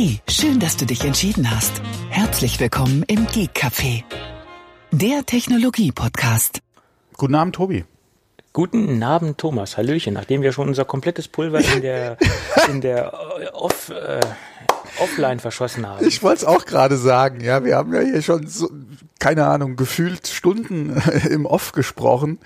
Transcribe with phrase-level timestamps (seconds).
[0.00, 1.82] Hey, schön, dass du dich entschieden hast.
[2.08, 4.04] Herzlich willkommen im Geek Café,
[4.92, 6.60] der Technologie-Podcast.
[7.16, 7.84] Guten Abend, Tobi.
[8.52, 9.76] Guten Abend, Thomas.
[9.76, 10.14] Hallöchen.
[10.14, 12.16] Nachdem wir schon unser komplettes Pulver in der,
[12.70, 14.20] in der äh, Off, äh,
[15.00, 16.06] Offline verschossen haben.
[16.06, 17.40] Ich wollte es auch gerade sagen.
[17.40, 18.70] Ja, wir haben ja hier schon so,
[19.18, 22.38] keine Ahnung, gefühlt Stunden im Off gesprochen.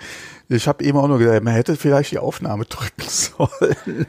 [0.49, 4.07] Ich habe eben auch nur gesagt, man hätte vielleicht die Aufnahme drücken sollen.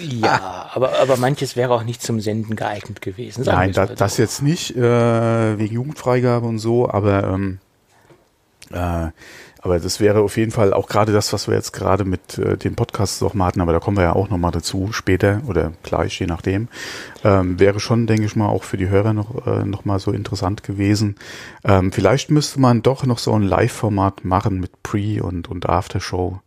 [0.00, 3.44] Ja, aber, aber manches wäre auch nicht zum Senden geeignet gewesen.
[3.44, 7.58] Nein, da, das jetzt nicht, äh, wegen Jugendfreigabe und so, aber ähm,
[8.72, 9.08] äh,
[9.64, 12.58] aber das wäre auf jeden Fall auch gerade das, was wir jetzt gerade mit äh,
[12.58, 15.72] den Podcasts auch mal hatten, aber da kommen wir ja auch nochmal dazu später oder
[15.82, 16.68] gleich, je nachdem.
[17.24, 20.12] Ähm, wäre schon, denke ich mal, auch für die Hörer noch, äh, noch mal so
[20.12, 21.16] interessant gewesen.
[21.64, 26.40] Ähm, vielleicht müsste man doch noch so ein Live-Format machen mit Pre- und, und After-Show.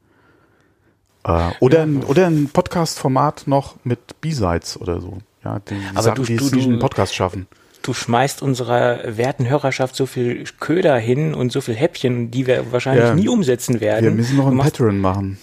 [1.28, 5.18] Äh, oder, ein, oder ein Podcast-Format noch mit B-Sides oder so.
[5.44, 7.48] Ja, die aber Sachen, du, die du, du- den Podcast schaffen.
[7.84, 12.72] Du schmeißt unserer werten Hörerschaft so viel Köder hin und so viel Häppchen, die wir
[12.74, 13.14] wahrscheinlich Ja.
[13.14, 14.04] nie umsetzen werden.
[14.04, 15.38] Wir müssen noch ein Patreon machen.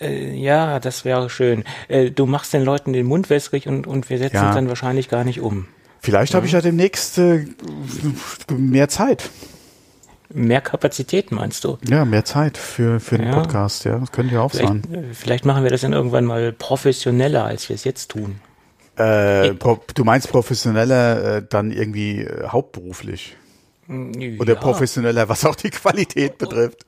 [0.00, 1.62] Äh, ja, das wäre schön.
[1.88, 4.48] Äh, du machst den Leuten den Mund wässrig und, und wir setzen Ja.
[4.48, 5.68] es dann wahrscheinlich gar nicht um.
[6.00, 7.46] Vielleicht habe ich ja demnächst äh,
[8.56, 9.30] mehr Zeit.
[10.32, 11.78] Mehr Kapazität meinst du?
[11.88, 13.34] Ja, mehr Zeit für, für den Ja.
[13.34, 13.98] Podcast, ja.
[13.98, 14.82] Das könnte ja auch sein.
[14.88, 18.40] Vielleicht, äh, vielleicht machen wir das dann irgendwann mal professioneller, als wir es jetzt tun.
[18.96, 23.36] Äh, du meinst professioneller äh, dann irgendwie äh, hauptberuflich
[23.88, 24.60] oder ja.
[24.60, 26.86] professioneller, was auch die Qualität betrifft.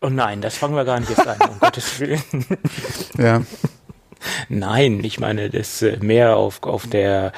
[0.00, 2.22] Oh nein, das fangen wir gar nicht erst an, um Gottes Willen.
[3.18, 3.42] Ja,
[4.48, 7.32] Nein, ich meine das äh, mehr auf, auf der,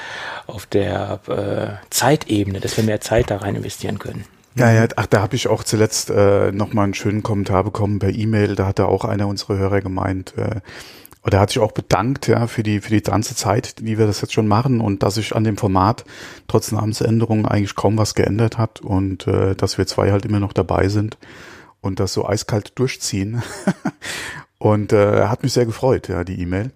[0.47, 4.25] auf der äh, Zeitebene, dass wir mehr Zeit da rein investieren können.
[4.55, 4.87] Ja, ja.
[4.95, 8.55] Ach, da habe ich auch zuletzt äh, noch mal einen schönen Kommentar bekommen per E-Mail.
[8.55, 10.61] Da hat da auch einer unserer Hörer gemeint, äh,
[11.25, 14.21] oder hat sich auch bedankt, ja, für die für die ganze Zeit, wie wir das
[14.21, 16.03] jetzt schon machen und dass sich an dem Format
[16.47, 20.53] trotz Namensänderungen eigentlich kaum was geändert hat und äh, dass wir zwei halt immer noch
[20.53, 21.17] dabei sind
[21.81, 23.41] und das so eiskalt durchziehen.
[24.57, 26.71] und äh, hat mich sehr gefreut, ja, die E-Mail.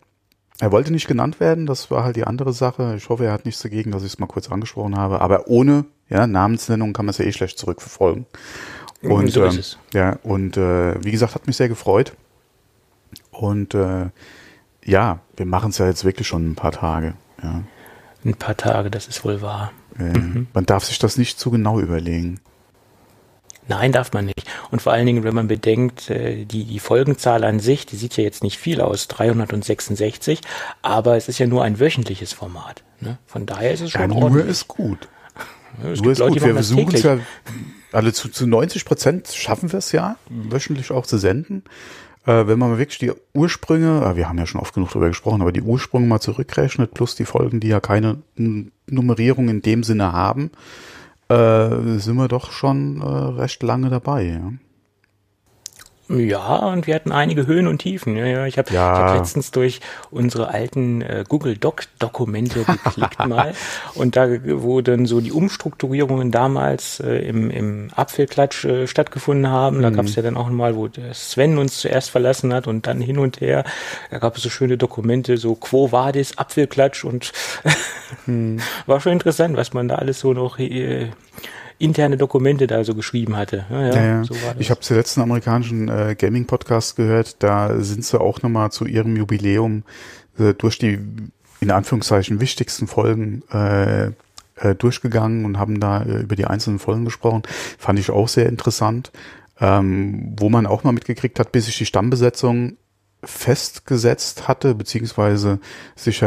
[0.59, 2.95] Er wollte nicht genannt werden, das war halt die andere Sache.
[2.97, 5.21] Ich hoffe, er hat nichts dagegen, dass ich es mal kurz angesprochen habe.
[5.21, 8.25] Aber ohne ja, Namensnennung kann man es ja eh schlecht zurückverfolgen.
[9.03, 12.13] Und So ist ähm, ja, und äh, wie gesagt, hat mich sehr gefreut.
[13.31, 14.07] Und äh,
[14.83, 17.13] ja, wir machen es ja jetzt wirklich schon ein paar Tage.
[17.43, 17.61] Ja.
[18.25, 19.71] Ein paar Tage, das ist wohl wahr.
[19.99, 20.13] Äh,
[20.53, 22.39] Man darf sich das nicht zu genau überlegen.
[23.69, 24.49] Nein, darf man nicht.
[24.71, 28.15] Und vor allen Dingen, wenn man bedenkt, äh, die, die Folgenzahl an sich, die sieht
[28.17, 30.41] ja jetzt nicht viel aus, 366,
[30.81, 32.83] aber es ist ja nur ein wöchentliches Format.
[33.01, 33.17] Ne?
[33.25, 34.47] Von daher ist es schon Ja, nur ordentlich.
[34.47, 35.09] ist gut.
[35.79, 36.43] Es Nur gibt ist Leute, gut.
[36.43, 37.19] Wir versuchen es ja,
[37.91, 41.63] alle zu, zu 90 Prozent schaffen wir es ja, wöchentlich auch zu senden.
[42.25, 45.07] Äh, wenn man mal wirklich die Ursprünge, äh, wir haben ja schon oft genug darüber
[45.07, 48.17] gesprochen, aber die Ursprünge mal zurückrechnet, plus die Folgen, die ja keine
[48.87, 50.51] Nummerierung in dem Sinne haben,
[51.29, 54.23] äh, sind wir doch schon äh, recht lange dabei.
[54.25, 54.51] Ja.
[56.09, 58.15] Ja, und wir hatten einige Höhen und Tiefen.
[58.15, 58.93] Ja, ja, ich habe Ja.
[58.93, 63.53] ich hab letztens durch unsere alten äh, Google Doc Dokumente geklickt mal
[63.93, 69.81] und da wo dann so die Umstrukturierungen damals äh, im, im Apfelklatsch äh, stattgefunden haben.
[69.81, 72.87] Da gab es ja dann auch mal, wo der Sven uns zuerst verlassen hat und
[72.87, 73.65] dann hin und her.
[74.09, 77.33] Da gab es so schöne Dokumente, so Quo Vadis, Apfelklatsch und
[78.85, 81.09] war schon interessant, was man da alles so noch äh,
[81.79, 83.65] interne Dokumente da so geschrieben hatte.
[83.69, 84.23] Ja, ja, Ja.
[84.23, 88.85] So ich habe zuletzt einen amerikanischen äh, Gaming-Podcast gehört, da sind sie auch nochmal zu
[88.85, 89.83] ihrem Jubiläum
[90.39, 90.99] äh, durch die
[91.59, 94.11] in Anführungszeichen wichtigsten Folgen äh,
[94.57, 97.43] äh, durchgegangen und haben da äh, über die einzelnen Folgen gesprochen.
[97.77, 99.11] Fand ich auch sehr interessant.
[99.59, 102.77] Ähm, wo man auch mal mitgekriegt hat, bis sich die Stammbesetzung
[103.23, 105.59] festgesetzt hatte, beziehungsweise
[105.95, 106.21] sich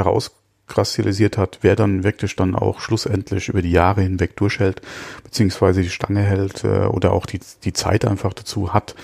[0.71, 4.83] herauskristallisiert hat, wer dann wirklich dann auch schlussendlich über die Jahre hinweg durchhält,
[5.25, 8.95] beziehungsweise die Stange hält äh, oder auch die, die Zeit einfach dazu hat,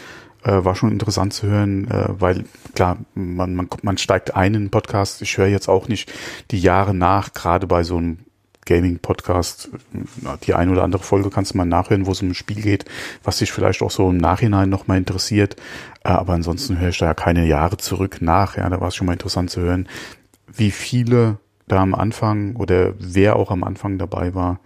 [0.44, 2.44] äh, war schon interessant zu hören, äh, weil
[2.74, 5.22] klar, man, man, man steigt ein in den Podcast.
[5.22, 6.12] Ich höre jetzt auch nicht
[6.50, 8.18] die Jahre nach, gerade bei so einem
[8.64, 9.70] Gaming-Podcast,
[10.42, 12.84] die ein oder andere Folge kannst du mal nachhören, wo es um ein Spiel geht,
[13.22, 15.56] was dich vielleicht auch so im Nachhinein nochmal interessiert.
[16.04, 18.56] Äh, aber ansonsten höre ich da ja keine Jahre zurück nach.
[18.56, 19.88] Ja, da war es schon mal interessant zu hören,
[20.52, 24.60] wie viele da am Anfang oder wer auch am Anfang dabei war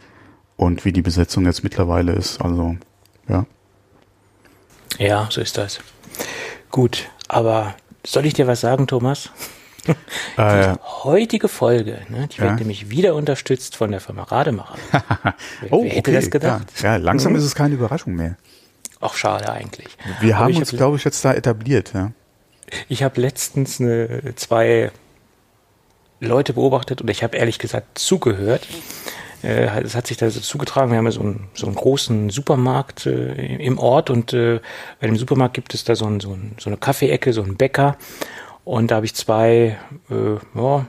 [0.56, 2.40] und wie die Besetzung jetzt mittlerweile ist.
[2.40, 2.76] Also,
[3.28, 3.46] ja.
[4.98, 5.80] Ja, so ist das.
[6.70, 7.74] Gut, aber
[8.06, 9.30] soll ich dir was sagen, Thomas?
[10.36, 12.44] Äh, Die heutige Folge, ne, die Ja.
[12.50, 14.74] wird nämlich wieder unterstützt von der Firma Rademacher.
[14.92, 15.34] wer,
[15.72, 16.66] oh, wer hätte okay, das gedacht?
[16.82, 18.36] Ja, ja langsam ist es keine Überraschung mehr.
[19.00, 19.96] Auch schade eigentlich.
[20.20, 21.92] Wir haben uns, hab- glaube ich, jetzt da etabliert.
[21.94, 22.12] Ja.
[22.90, 24.90] Ich habe letztens eine, zwei
[26.20, 28.68] Leute beobachtet und ich habe ehrlich gesagt zugehört.
[29.42, 32.30] Äh, es hat sich da so zugetragen, wir haben ja so einen, so einen großen
[32.30, 34.60] Supermarkt äh, im Ort und äh,
[35.00, 37.56] bei dem Supermarkt gibt es da so, ein, so, ein, so eine Kaffeeecke, so einen
[37.56, 37.96] Bäcker
[38.64, 39.78] und da habe ich zwei
[40.10, 40.86] äh, ja,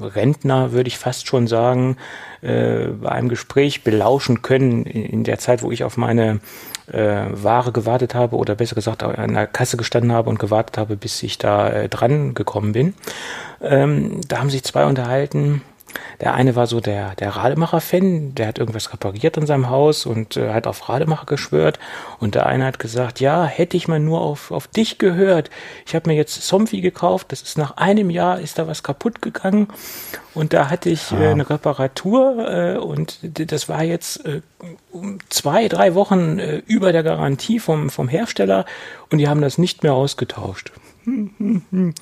[0.00, 1.98] Rentner, würde ich fast schon sagen,
[2.40, 6.40] äh, bei einem Gespräch belauschen können in, in der Zeit, wo ich auf meine
[6.92, 10.96] äh, Ware gewartet habe oder besser gesagt an der Kasse gestanden habe und gewartet habe,
[10.96, 12.94] bis ich da äh, dran gekommen bin.
[13.60, 15.62] Ähm, da haben sich zwei unterhalten,
[16.20, 20.36] der eine war so der, der Rademacher-Fan, der hat irgendwas repariert in seinem Haus und
[20.36, 21.78] äh, hat auf Rademacher geschwört.
[22.18, 25.50] Und der eine hat gesagt, ja, hätte ich mal nur auf, auf dich gehört.
[25.86, 29.22] Ich habe mir jetzt Somfy gekauft, das ist nach einem Jahr, ist da was kaputt
[29.22, 29.68] gegangen.
[30.34, 34.42] Und da hatte ich äh, eine Reparatur äh, und das war jetzt äh,
[35.30, 38.66] zwei, drei Wochen äh, über der Garantie vom, vom Hersteller
[39.10, 40.72] und die haben das nicht mehr ausgetauscht.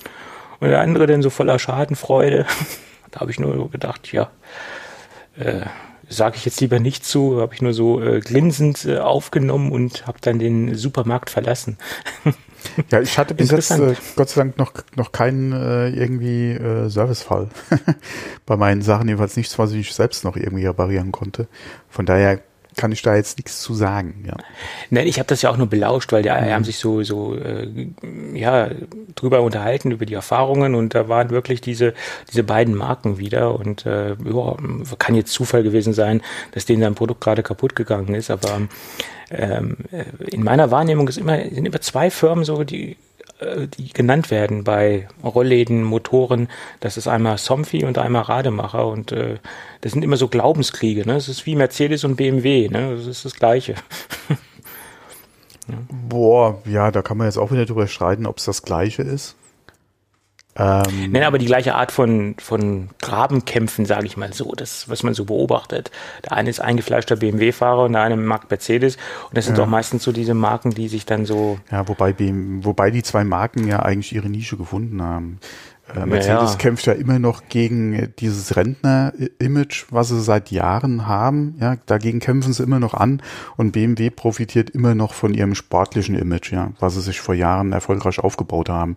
[0.60, 2.46] Und der andere dann so voller Schadenfreude.
[3.14, 4.28] Da habe ich nur gedacht, ja,
[5.36, 5.66] äh,
[6.08, 10.04] sage ich jetzt lieber nicht zu, habe ich nur so äh, glinsend äh, aufgenommen und
[10.08, 11.78] habe dann den Supermarkt verlassen.
[12.90, 16.88] Ja, ich hatte bis jetzt äh, Gott sei Dank noch, noch keinen äh, irgendwie äh,
[16.88, 17.50] Servicefall
[18.46, 21.46] bei meinen Sachen, jedenfalls nichts, was ich selbst noch irgendwie reparieren konnte.
[21.90, 22.40] Von daher
[22.76, 24.24] kann ich da jetzt nichts zu sagen.
[24.26, 24.36] Ja.
[24.90, 26.50] Nein, ich habe das ja auch nur belauscht, weil die mhm.
[26.50, 27.68] haben sich so so äh,
[28.34, 28.70] ja
[29.14, 31.94] drüber unterhalten über die Erfahrungen und da waren wirklich diese
[32.30, 34.56] diese beiden Marken wieder und äh, ja,
[34.98, 36.22] kann jetzt Zufall gewesen sein,
[36.52, 38.62] dass denen sein Produkt gerade kaputt gegangen ist, aber
[39.30, 42.96] ähm, äh, in meiner Wahrnehmung ist immer sind immer zwei Firmen so die
[43.78, 46.48] die genannt werden bei Rollläden, Motoren.
[46.80, 49.38] Das ist einmal Somfy und einmal Rademacher und äh,
[49.80, 51.06] das sind immer so Glaubenskriege.
[51.06, 51.14] Ne?
[51.14, 52.68] Das ist wie Mercedes und BMW.
[52.68, 52.96] Ne?
[52.96, 53.74] Das ist das Gleiche.
[55.68, 55.76] ja.
[55.90, 59.36] Boah, ja, da kann man jetzt auch wieder drüber streiten, ob es das Gleiche ist.
[60.56, 65.02] Ähm, Nein, aber die gleiche Art von, von Grabenkämpfen, sage ich mal so, das, was
[65.02, 65.90] man so beobachtet.
[66.24, 68.96] Der eine ist eingefleischter BMW-Fahrer und der eine mag Mercedes.
[69.28, 69.64] Und das sind ja.
[69.64, 71.58] auch meistens so diese Marken, die sich dann so.
[71.70, 75.40] Ja, wobei, BMW, wobei die zwei Marken ja eigentlich ihre Nische gefunden haben.
[75.94, 76.58] Äh, Mercedes ja.
[76.58, 81.56] kämpft ja immer noch gegen dieses Rentner-Image, was sie seit Jahren haben.
[81.60, 83.20] Ja, dagegen kämpfen sie immer noch an
[83.56, 87.72] und BMW profitiert immer noch von ihrem sportlichen Image, ja, was sie sich vor Jahren
[87.72, 88.96] erfolgreich aufgebaut haben.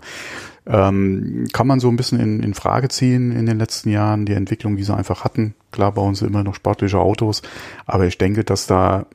[0.69, 4.33] Ähm, kann man so ein bisschen in, in Frage ziehen in den letzten Jahren, die
[4.33, 5.55] Entwicklung, die sie einfach hatten.
[5.71, 7.41] Klar bauen sie immer noch sportliche Autos,
[7.85, 9.05] aber ich denke, dass da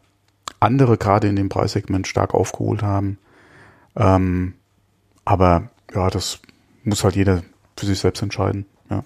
[0.60, 3.19] andere gerade in dem Preissegment stark aufgeholt haben.
[3.96, 4.54] Ähm,
[5.26, 6.40] aber ja, das
[6.84, 7.43] muss halt jeder
[7.76, 8.64] für sich selbst entscheiden.
[8.88, 9.05] Ja.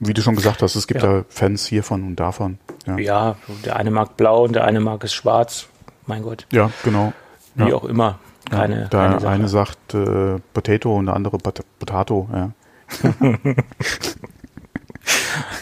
[0.00, 2.58] Wie du schon gesagt hast, es gibt ja, ja Fans hiervon und davon.
[2.86, 2.98] Ja.
[2.98, 5.66] ja, der eine mag blau und der eine mag es schwarz.
[6.06, 6.46] Mein Gott.
[6.50, 7.12] Ja, genau.
[7.54, 8.18] Wie auch immer.
[8.50, 12.52] Keine, ja, der keine eine sagt äh, Potato und der andere Pot Potato, ja.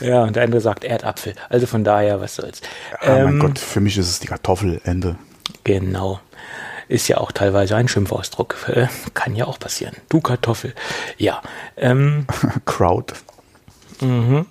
[0.00, 1.34] ja, und der andere sagt Erdapfel.
[1.48, 2.60] Also von daher, was soll's.
[3.02, 5.16] Ja, ähm, mein Gott, für mich ist es die Kartoffel, Ende.
[5.64, 6.20] Genau.
[6.88, 8.56] Ist ja auch teilweise ein Schimpfausdruck.
[8.68, 9.96] Äh, kann ja auch passieren.
[10.10, 10.74] Du Kartoffel.
[11.16, 11.40] Ja.
[11.76, 12.26] Ähm,
[12.66, 13.14] Crowd.
[14.00, 14.46] Mhm.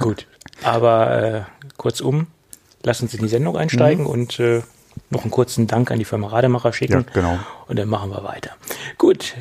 [0.00, 0.26] Gut.
[0.62, 1.42] Aber äh,
[1.76, 2.26] kurzum,
[2.82, 4.10] lassen Sie in die Sendung einsteigen mhm.
[4.10, 4.62] und äh,
[5.10, 7.04] noch einen kurzen Dank an die Firma Rademacher schicken.
[7.08, 7.38] Ja, genau.
[7.66, 8.50] Und dann machen wir weiter.
[8.98, 9.34] Gut.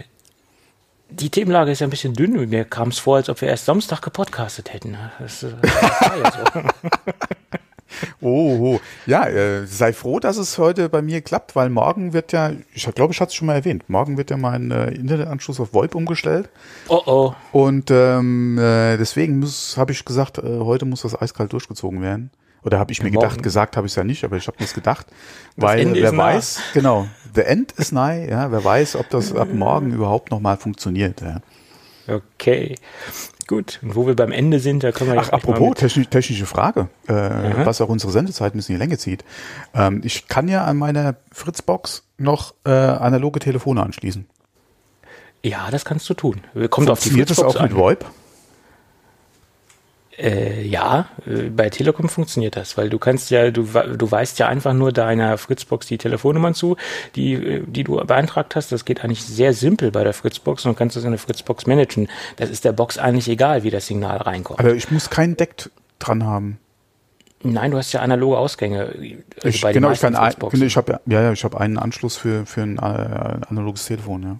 [1.09, 2.49] Die Themenlage ist ja ein bisschen dünn.
[2.49, 4.97] Mir kam es vor, als ob wir erst Samstag gepodcastet hätten.
[5.19, 6.61] Das, das war ja so.
[8.21, 12.31] Oh, oh, ja, äh, sei froh, dass es heute bei mir klappt, weil morgen wird
[12.31, 15.59] ja, ich glaube, ich hatte es schon mal erwähnt, morgen wird ja mein äh, Internetanschluss
[15.59, 16.49] auf VoIP umgestellt.
[16.89, 17.33] Oh oh.
[17.51, 19.45] Und ähm, äh, deswegen
[19.77, 22.31] habe ich gesagt, äh, heute muss das eiskalt durchgezogen werden.
[22.65, 24.65] Oder habe ich mir gedacht, gesagt habe ich es ja nicht, aber ich habe mir
[24.65, 25.05] es gedacht.
[25.55, 26.63] Das weil Ende wer weiß, nah.
[26.73, 31.21] genau, the end is nigh, ja, wer weiß, ob das ab morgen überhaupt nochmal funktioniert.
[31.21, 31.41] Ja.
[32.07, 32.75] Okay.
[33.47, 36.89] Gut, und wo wir beim Ende sind, da können wir Ach, apropos technisch, technische Frage,
[37.07, 37.13] äh,
[37.63, 39.23] was auch unsere Sendezeit ein bisschen in die Länge zieht.
[39.75, 44.25] Ähm, ich kann ja an meiner Fritzbox noch äh, analoge Telefone anschließen.
[45.43, 46.41] Ja, das kannst du tun.
[46.71, 48.03] Kommt auf die Fritzbox das auch mit VoIP?
[50.17, 54.47] Äh, ja, äh, bei Telekom funktioniert das, weil du kannst ja, du, du weißt ja
[54.47, 56.77] einfach nur deiner Fritzbox die Telefonnummern zu,
[57.15, 58.71] die, äh, die du beantragt hast.
[58.71, 62.07] Das geht eigentlich sehr simpel bei der Fritzbox und kannst das in der Fritzbox managen.
[62.37, 64.59] Das ist der Box eigentlich egal, wie das Signal reinkommt.
[64.59, 65.69] Aber ich muss keinen Deck
[65.99, 66.59] dran haben.
[67.43, 68.85] Nein, du hast ja analoge Ausgänge.
[68.85, 68.99] Also
[69.43, 72.61] ich, genau, ich kann, ein, ich habe ja, ja, ich habe einen Anschluss für für
[72.61, 74.39] ein äh, analoges Telefon, ja.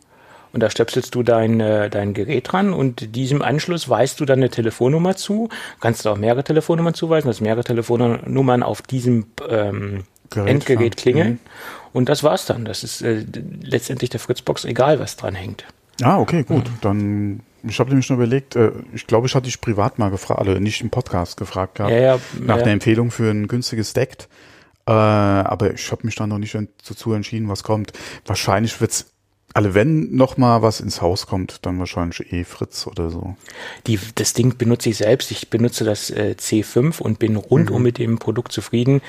[0.56, 4.40] Und da stöpselst du dein, äh, dein Gerät dran und diesem Anschluss weist du dann
[4.40, 5.50] eine Telefonnummer zu.
[5.82, 11.32] Kannst du auch mehrere Telefonnummern zuweisen, dass mehrere Telefonnummern auf diesem ähm, Endgerät klingeln.
[11.32, 11.40] Mhm.
[11.92, 12.64] Und das war's dann.
[12.64, 13.26] Das ist äh,
[13.64, 15.66] letztendlich der Fritzbox egal, was dran hängt.
[16.02, 16.70] Ah, okay, gut.
[16.70, 16.78] Mhm.
[16.80, 20.40] Dann ich habe nämlich schon überlegt, äh, ich glaube, ich hatte dich privat mal gefragt,
[20.40, 22.64] also nicht im Podcast gefragt gehabt, Ja, ja, nach ja.
[22.64, 24.30] einer Empfehlung für ein günstiges Deck.
[24.88, 26.56] Äh, aber ich habe mich dann noch nicht
[26.88, 27.92] dazu entschieden, was kommt.
[28.26, 29.12] Wahrscheinlich wird's,
[29.56, 33.38] alle wenn noch mal was ins Haus kommt, dann wahrscheinlich eh Fritz oder so.
[33.88, 35.32] Die, das Ding benutze ich selbst.
[35.32, 39.02] Ich benutze das äh, C5 und bin rundum mit dem Produkt zufrieden.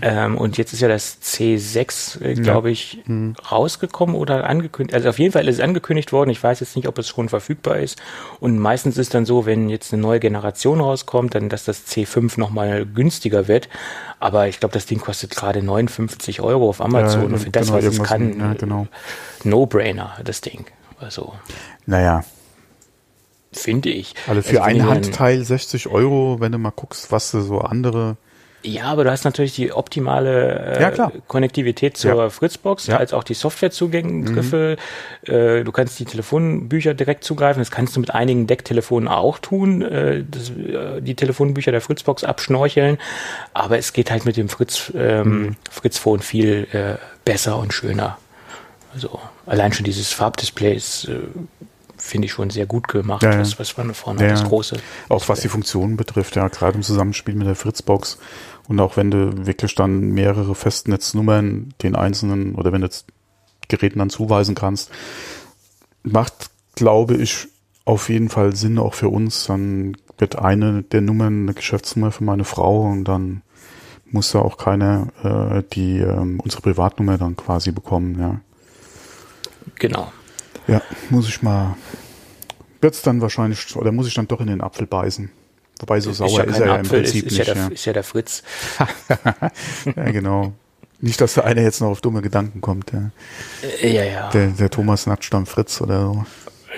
[0.00, 3.02] Ähm, und jetzt ist ja das C6, äh, glaube ich,
[3.50, 4.94] rausgekommen oder angekündigt.
[4.94, 6.30] Also auf jeden Fall ist es angekündigt worden.
[6.30, 8.00] Ich weiß jetzt nicht, ob es schon verfügbar ist.
[8.38, 12.38] Und meistens ist dann so, wenn jetzt eine neue Generation rauskommt, dann, dass das C5
[12.38, 13.68] nochmal günstiger wird.
[14.20, 17.20] Aber ich glaube, das Ding kostet gerade 59 Euro auf Amazon.
[17.20, 18.86] Ja, und für das, genau, was es kann, ja, genau.
[19.44, 20.66] No-Brainer, das Ding.
[21.00, 21.34] Also,
[21.86, 22.24] Naja,
[23.52, 24.14] finde ich.
[24.26, 28.16] also für Also, ein Handteil 60 Euro, wenn du mal guckst, was so andere.
[28.64, 31.12] Ja, aber du hast natürlich die optimale äh, Ja.
[31.28, 32.28] Konnektivität zur Ja.
[32.30, 32.94] Fritzbox, Ja.
[32.94, 33.00] Mhm.
[33.00, 34.76] als auch die Softwarezugriffe.
[35.26, 37.60] Äh, du kannst die Telefonbücher direkt zugreifen.
[37.60, 42.24] Das kannst du mit einigen Decktelefonen auch tun, äh, das, äh, die Telefonbücher der Fritzbox
[42.24, 42.98] abschnorcheln.
[43.54, 45.56] Aber es geht halt mit dem Fritz, ähm, Mhm.
[45.70, 48.18] Fritzphone viel äh, besser und schöner.
[48.92, 51.18] Also allein schon dieses Farbdisplay ist, äh,
[51.98, 53.40] finde ich schon sehr gut gemacht, Ja, ja.
[53.40, 54.76] was, was man vorne Ja, hat, das große.
[55.08, 58.18] Auch was die Funktionen betrifft, ja, gerade im Zusammenspiel mit der Fritzbox.
[58.68, 63.06] Und auch wenn du wirklich dann mehrere Festnetznummern den einzelnen oder wenn du jetzt
[63.68, 64.90] Geräten dann zuweisen kannst,
[66.02, 67.48] macht, glaube ich,
[67.84, 69.46] auf jeden Fall Sinn auch für uns.
[69.46, 73.42] Dann wird eine der Nummern eine Geschäftsnummer für meine Frau und dann
[74.10, 78.40] muss da auch keiner äh, die ähm, unsere Privatnummer dann quasi bekommen, ja.
[79.78, 80.12] Genau.
[80.68, 81.76] Ja, muss ich mal.
[82.80, 85.30] Wird's dann wahrscheinlich, oder muss ich dann doch in den Apfel beißen?
[85.80, 87.48] Wobei so sauer ist, kein er ja im Apfel, Prinzip ist, ist, nicht.
[87.48, 87.68] ja der, ja.
[87.68, 88.42] ist ja der Fritz.
[89.96, 90.52] ja, genau.
[91.00, 92.92] Nicht, dass da einer jetzt noch auf dumme Gedanken kommt.
[92.92, 93.10] Ja.
[93.82, 94.30] Äh, Ja, ja.
[94.30, 96.24] Der, der Thomas natscht am Fritz oder so.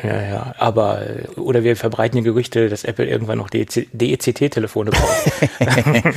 [0.03, 0.55] Ja, ja.
[0.59, 5.61] Aber, äh, oder wir verbreiten die Gerüchte, dass Apple irgendwann noch E DECT-Telefone baut.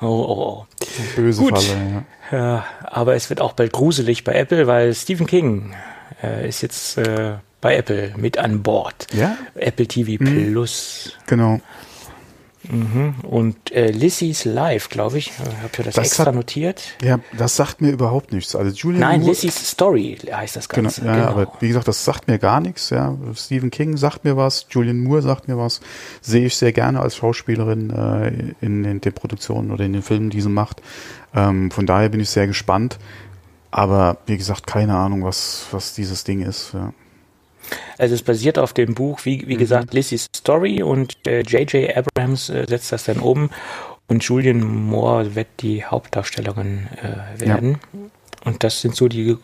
[0.00, 0.66] oh, oh, oh.
[1.16, 1.58] Böse Gut.
[1.58, 2.36] Falle, ja.
[2.36, 5.74] Ja, aber es wird auch bald gruselig bei Apple, weil Stephen King
[6.22, 9.06] äh, ist jetzt äh, bei Apple mit an Bord.
[9.12, 9.36] Ja?
[9.54, 10.52] Apple TV Mhm.
[10.52, 11.12] Plus.
[11.26, 11.60] Genau.
[13.22, 16.82] Und äh, Lissys Live, glaube ich, habe ja das, Das extra hat- notiert.
[17.02, 18.54] Ja, das sagt mir überhaupt nichts.
[18.54, 21.04] Also Julian Nein, Moore- Lissys Story heißt das Genau, Ganze.
[21.06, 22.90] ja, ja, aber wie gesagt, das sagt mir gar nichts.
[22.90, 23.16] Ja.
[23.34, 25.80] Stephen King sagt mir was, Julian Moore sagt mir was.
[26.20, 28.28] Sehe ich sehr gerne als Schauspielerin äh,
[28.60, 30.82] in, in den Produktionen oder in den Filmen, die sie macht.
[31.34, 32.98] Ähm, von daher bin ich sehr gespannt.
[33.70, 36.72] Aber wie gesagt, keine Ahnung, was, was dieses Ding ist.
[36.74, 36.92] Ja.
[37.98, 39.48] Also es basiert auf dem Buch, wie, Mhm.
[39.48, 41.96] wie gesagt, Lissys Story und äh, J.J.
[41.96, 43.50] Abrams äh, setzt das dann um
[44.08, 47.78] und Julian Moore wird die Hauptdarstellerin äh, werden.
[48.44, 49.36] Und das sind so die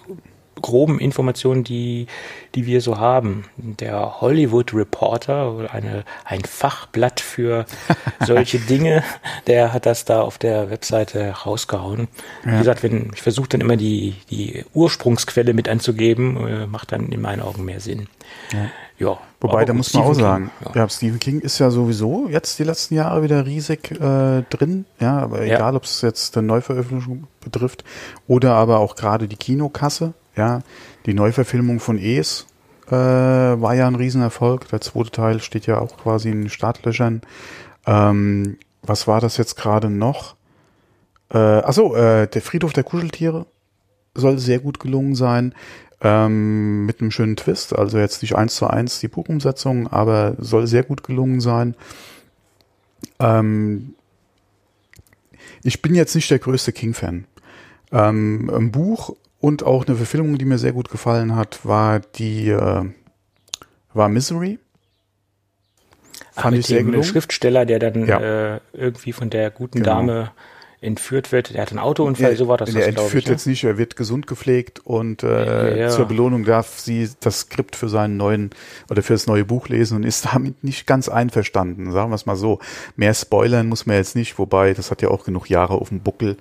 [0.60, 2.06] groben Informationen, die,
[2.54, 3.44] die wir so haben.
[3.56, 7.66] Der Hollywood Reporter, eine, ein Fachblatt für
[8.25, 9.02] solche Dinge,
[9.46, 12.08] der hat das da auf der Webseite rausgehauen.
[12.44, 17.08] Wie gesagt, wenn, ich versuche dann immer die, die Ursprungsquelle mit anzugeben, äh, macht dann
[17.08, 18.08] in meinen Augen mehr Sinn.
[18.52, 18.70] Ja.
[19.40, 20.88] Wobei, aber da muss man auch Stephen sagen, King, ja.
[20.88, 25.44] Stephen King ist ja sowieso jetzt die letzten Jahre wieder riesig äh, drin, ja, aber
[25.44, 25.56] Ja.
[25.56, 27.84] egal, ob es jetzt eine Neuveröffentlichung betrifft
[28.26, 30.62] oder aber auch gerade die Kinokasse, ja,
[31.06, 32.46] die Neuverfilmung von Es
[32.88, 37.22] äh, war ja ein Riesenerfolg, der zweite Teil steht ja auch quasi in den Startlöchern.
[37.86, 40.36] Ähm, was war das jetzt gerade noch?
[41.30, 43.46] Äh, achso, äh, der Friedhof der Kuscheltiere
[44.14, 45.54] soll sehr gut gelungen sein.
[46.02, 50.66] Ähm, mit einem schönen Twist, also jetzt nicht eins zu eins die Buchumsetzung, aber soll
[50.66, 51.74] sehr gut gelungen sein.
[53.18, 53.94] Ähm,
[55.62, 57.24] ich bin jetzt nicht der größte King-Fan.
[57.92, 62.48] Ähm, ein Buch und auch eine Verfilmung, die mir sehr gut gefallen hat, war die
[62.48, 62.84] äh,
[63.92, 64.58] war Misery.
[66.34, 67.02] Ach, Fand mit ich sehr gelungen.
[67.04, 68.54] Schriftsteller, der dann Ja.
[68.56, 69.96] äh, irgendwie von der guten Genau.
[69.96, 70.30] Dame
[70.82, 71.54] entführt wird.
[71.54, 73.26] Der hat einen Autounfall, so war das, er entführt ich.
[73.26, 73.32] Ne?
[73.32, 75.88] jetzt nicht, er wird gesund gepflegt und äh, Ja, ja.
[75.88, 78.50] zur Belohnung darf sie das Skript für seinen neuen
[78.90, 82.26] oder für das neue Buch lesen und ist damit nicht ganz einverstanden, sagen wir es
[82.26, 82.60] mal so.
[82.94, 86.00] Mehr spoilern muss man jetzt nicht, wobei das hat ja auch genug Jahre auf dem
[86.00, 86.36] Buckel.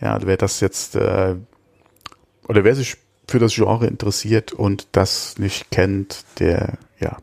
[0.00, 1.34] Ja, wer das jetzt äh,
[2.48, 7.18] oder wer sich für das Genre interessiert und das nicht kennt, der ja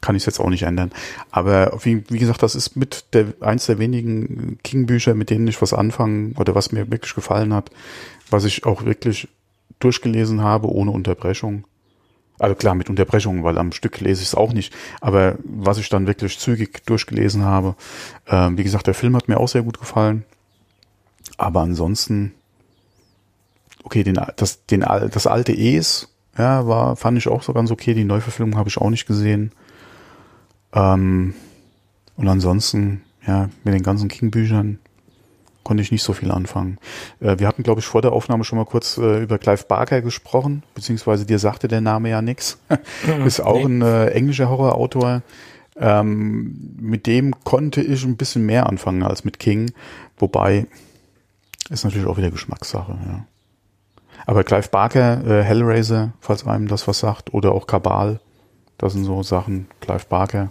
[0.00, 0.92] kann ich es jetzt auch nicht ändern.
[1.30, 5.60] Aber wie, wie gesagt, das ist mit der eins der wenigen King-Bücher, mit denen ich
[5.60, 7.70] was anfangen oder was mir wirklich gefallen hat,
[8.30, 9.28] was ich auch wirklich
[9.78, 11.64] durchgelesen habe ohne Unterbrechung.
[12.38, 14.74] Also klar, mit Unterbrechungen, weil am Stück lese ich es auch nicht.
[15.02, 17.76] Aber was ich dann wirklich zügig durchgelesen habe,
[18.26, 20.24] ähm, wie gesagt, der Film hat mir auch sehr gut gefallen.
[21.36, 22.32] Aber ansonsten,
[23.90, 27.92] okay, den, das, den, das alte Es, ja, war, fand ich auch so ganz okay.
[27.92, 29.50] Die Neuverfilmung habe ich auch nicht gesehen.
[30.72, 31.34] Ähm,
[32.16, 34.78] und ansonsten, ja, mit den ganzen King-Büchern
[35.64, 36.78] konnte ich nicht so viel anfangen.
[37.18, 40.02] Äh, wir hatten, glaube ich, vor der Aufnahme schon mal kurz äh, über Clive Barker
[40.02, 42.58] gesprochen, beziehungsweise dir sagte der Name ja nix.
[43.26, 45.22] Ist auch ein äh, englischer Horrorautor.
[45.76, 49.72] Ähm, mit dem konnte ich ein bisschen mehr anfangen als mit King,
[50.16, 50.66] wobei
[51.70, 52.98] ist natürlich auch wieder Geschmackssache.
[53.06, 53.24] Ja.
[54.26, 58.20] Aber Clive Barker, äh, Hellraiser, falls einem das was sagt, oder auch Kabal,
[58.78, 59.68] das sind so Sachen.
[59.80, 60.48] Clive Barker.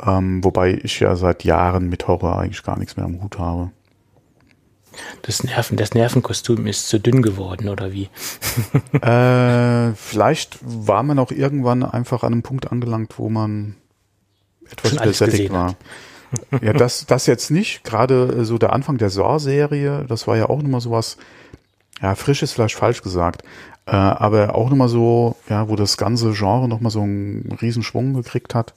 [0.00, 3.70] Ähm, wobei ich ja seit Jahren mit Horror eigentlich gar nichts mehr am Hut habe.
[5.22, 8.08] Das, Nerven, das Nervenkostüm ist zu dünn geworden, oder wie?
[9.02, 13.76] äh, vielleicht war man auch irgendwann einfach an einem Punkt angelangt, wo man
[14.70, 15.74] etwas übersättigt war.
[16.60, 17.84] ja, das, das jetzt nicht.
[17.84, 21.18] Gerade so der Anfang der Saw-Serie, das war ja auch nochmal sowas,
[22.00, 23.42] ja, frisch ist vielleicht falsch gesagt,
[23.86, 28.54] äh, aber auch nochmal so, ja, wo das ganze Genre nochmal so einen Riesenschwung gekriegt
[28.54, 28.74] hat.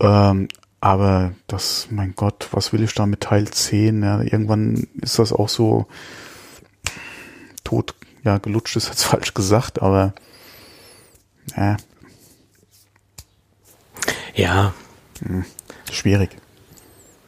[0.00, 0.48] Ähm,
[0.80, 4.02] aber das, mein Gott, was will ich da mit Teil 10?
[4.02, 5.86] Ja, irgendwann ist das auch so
[7.64, 10.14] tot, ja, gelutscht ist jetzt falsch gesagt, aber
[11.56, 11.76] äh.
[14.34, 14.74] ja.
[15.24, 15.44] Hm,
[15.90, 16.36] schwierig.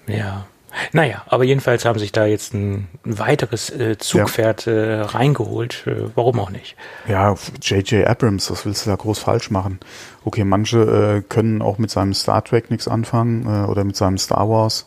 [0.06, 0.46] Ja.
[0.92, 4.73] Naja, aber jedenfalls haben sich da jetzt ein, weiteres äh, Zugpferd ja.
[4.73, 5.87] äh, reingeholt.
[5.87, 6.76] Äh, warum auch nicht?
[7.09, 8.06] Ja, J.J.
[8.06, 9.80] Abrams, was willst du da groß falsch machen?
[10.25, 14.18] Okay, manche äh, können auch mit seinem Star Trek nichts anfangen äh, oder mit seinem
[14.18, 14.87] Star Wars.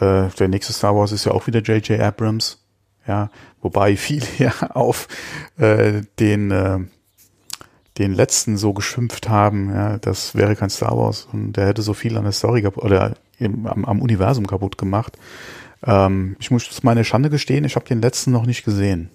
[0.00, 2.00] Äh, der nächste Star Wars ist ja auch wieder J.J.
[2.00, 2.58] Abrams.
[3.06, 5.08] Ja, wobei viele ja auf
[5.58, 6.90] den
[8.02, 11.94] den letzten so geschimpft haben, ja, das wäre kein Star Wars und der hätte so
[11.94, 15.16] viel an der Story oder im, am, am, Universum kaputt gemacht.
[15.84, 19.10] Ähm, ich muss meine Schande gestehen, ich habe den letzten noch nicht gesehen.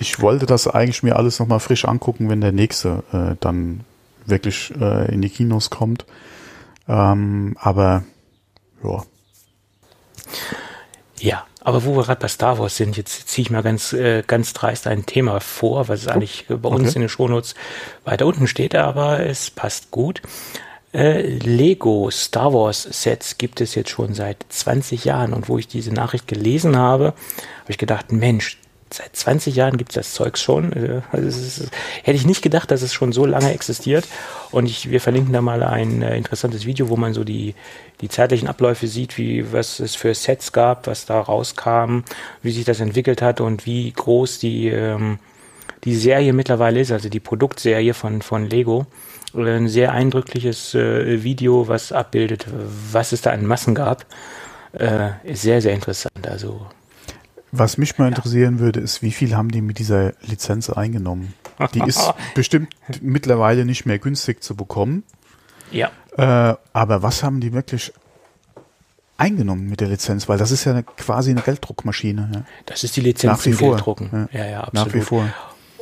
[0.00, 3.84] Ich wollte das eigentlich mir alles nochmal frisch angucken, wenn der nächste äh, dann
[4.26, 6.06] wirklich äh, in die Kinos kommt.
[6.88, 8.04] Ähm, aber
[8.82, 9.02] ja.
[11.18, 14.22] Ja, aber wo wir gerade bei Star Wars sind, jetzt ziehe ich mal ganz, äh,
[14.26, 16.96] ganz dreist ein Thema vor, was oh, eigentlich bei uns okay.
[16.96, 17.54] in den Shownotes
[18.04, 20.22] weiter unten steht, aber es passt gut.
[20.92, 25.68] Äh, Lego Star Wars Sets gibt es jetzt schon seit 20 Jahren und wo ich
[25.68, 28.58] diese Nachricht gelesen habe, habe ich gedacht, Mensch,
[28.92, 30.72] seit 20 Jahren gibt es das Zeugs schon.
[30.72, 31.70] Äh, also ist,
[32.02, 34.06] hätte ich nicht gedacht, dass es schon so lange existiert.
[34.50, 37.54] Und ich, wir verlinken da mal ein äh, interessantes Video, wo man so die,
[38.00, 42.00] die zeitlichen Abläufe sieht, wie was es für Sets gab, was da rauskam,
[42.42, 45.18] wie sich das entwickelt hat und wie groß die, ähm,
[45.84, 48.86] die Serie mittlerweile ist, also die Produktserie von, von Lego.
[49.34, 52.46] Ein sehr eindrückliches äh, Video, was abbildet,
[52.92, 54.06] was es da an Massen gab.
[54.72, 56.26] Äh, ist sehr, sehr interessant.
[56.26, 56.66] Also
[57.52, 61.34] was mich mal interessieren würde, ist, wie viel haben die mit dieser Lizenz eingenommen?
[61.74, 62.68] Die ist bestimmt
[63.00, 65.04] mittlerweile nicht mehr günstig zu bekommen.
[65.70, 65.90] Ja.
[66.16, 67.92] Äh, aber was haben die wirklich
[69.16, 70.28] eingenommen mit der Lizenz?
[70.28, 72.30] Weil das ist ja eine, quasi eine Gelddruckmaschine.
[72.34, 72.42] Ja.
[72.66, 73.70] Das ist die Lizenz Nach wie zum vor.
[73.70, 74.28] Gelddrucken.
[74.32, 74.86] Ja, ja, ja, absolut.
[74.86, 75.28] Nach wie vor.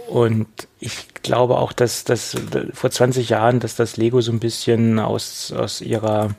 [0.08, 0.46] Und
[0.78, 2.36] ich glaube auch, dass das
[2.72, 6.30] vor 20 Jahren, dass das Lego so ein bisschen aus, aus ihrer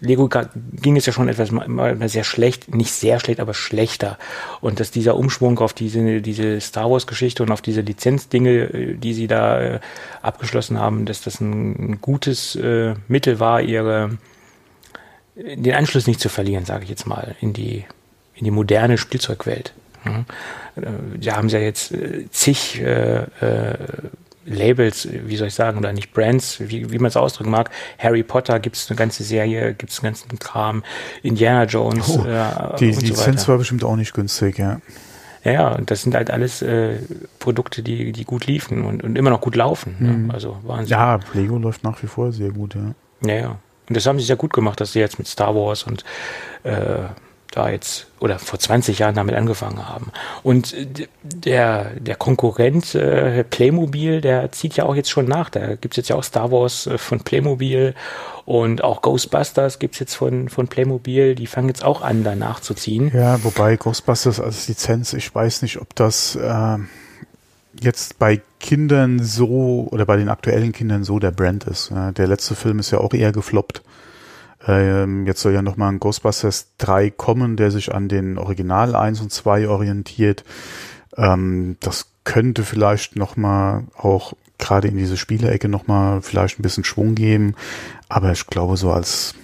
[0.00, 0.28] Lego
[0.72, 4.18] ging es ja schon etwas mal sehr schlecht, nicht sehr schlecht, aber schlechter.
[4.60, 8.94] Und dass dieser Umschwung auf diese, diese Star Wars Geschichte und auf diese Lizenzdinge, äh,
[8.94, 9.80] die sie da äh,
[10.22, 14.18] abgeschlossen haben, dass das ein, gutes äh, Mittel war, ihre,
[15.36, 17.84] den Anschluss nicht zu verlieren, sage ich jetzt mal, in die,
[18.34, 19.74] in die moderne Spielzeugwelt.
[21.20, 23.74] Da haben sie ja jetzt äh, zig äh, äh,
[24.44, 27.70] Labels, wie soll ich sagen, oder nicht Brands, wie, wie man es ausdrücken mag.
[27.98, 30.82] Harry Potter gibt es eine ganze Serie, gibt es einen ganzen Kram,
[31.22, 32.08] Indiana Jones.
[32.08, 34.80] Oh, äh, die die Lizenz so war bestimmt auch nicht günstig, ja.
[35.44, 36.98] Ja, und das sind halt alles äh,
[37.38, 39.96] Produkte, die, die gut liefen und, und immer noch gut laufen.
[39.98, 40.08] Ne?
[40.08, 40.26] Mhm.
[40.28, 40.88] Ja, also Wahnsinn.
[40.88, 42.94] Ja, Lego läuft nach wie vor sehr gut, ja.
[43.26, 43.58] Ja, ja.
[43.88, 46.04] Und das haben sie sehr gut gemacht, dass sie jetzt mit Star Wars und
[46.62, 47.04] äh,
[47.50, 50.12] da jetzt oder vor 20 Jahren damit angefangen haben.
[50.42, 50.74] Und
[51.22, 55.50] der, der Konkurrent äh, Playmobil, der zieht ja auch jetzt schon nach.
[55.50, 57.94] Da gibt's jetzt ja auch Star Wars äh, von Playmobil
[58.44, 61.34] und auch Ghostbusters gibt's jetzt von, von Playmobil.
[61.34, 63.10] Die fangen jetzt auch an, danach zu ziehen.
[63.12, 66.76] Ja, wobei Ghostbusters als Lizenz, ich weiß nicht, ob das äh,
[67.80, 71.90] jetzt bei Kindern so oder bei den aktuellen Kindern so der Brand ist.
[71.90, 73.82] der letzte Film ist ja auch eher gefloppt.
[74.66, 79.20] Ähm, jetzt soll ja nochmal ein Ghostbusters 3 kommen, der sich an den Original 1
[79.20, 80.44] und 2 orientiert.
[81.16, 87.14] Ähm, das könnte vielleicht nochmal auch gerade in diese Spielecke nochmal vielleicht ein bisschen Schwung
[87.14, 87.54] geben.
[88.08, 89.34] Aber ich glaube, so als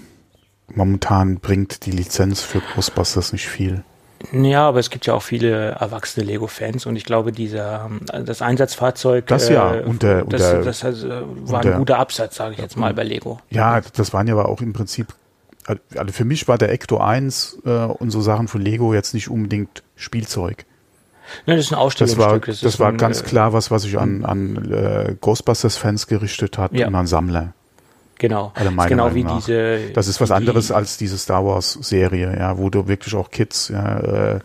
[0.68, 3.83] momentan bringt die Lizenz für Ghostbusters nicht viel.
[4.33, 7.90] Ja, aber es gibt ja auch viele erwachsene Lego-Fans und ich glaube, dieser
[8.24, 12.37] das Einsatzfahrzeug, das ja äh, und der, das, der, das, das war ein guter Absatz,
[12.37, 13.38] sage ich jetzt mal bei Lego.
[13.50, 15.09] Ja, das waren ja aber auch im Prinzip,
[15.66, 19.29] also für mich war der Ecto 1 äh, und so Sachen von Lego jetzt nicht
[19.29, 20.64] unbedingt Spielzeug.
[21.46, 22.46] Ne, das ist ein Ausstellungsstück.
[22.46, 26.07] Das war, das, war ein, ganz äh, klar was, was sich an, an äh, Ghostbusters-Fans
[26.07, 26.87] gerichtet hat ja.
[26.87, 27.52] und an Sammler.
[28.18, 28.52] Genau.
[28.55, 29.37] Also genau wie nach.
[29.37, 29.90] diese.
[29.92, 33.68] Das ist was anderes als diese Star Wars Serie, ja, wo du wirklich auch Kids,
[33.68, 34.38] ja, äh,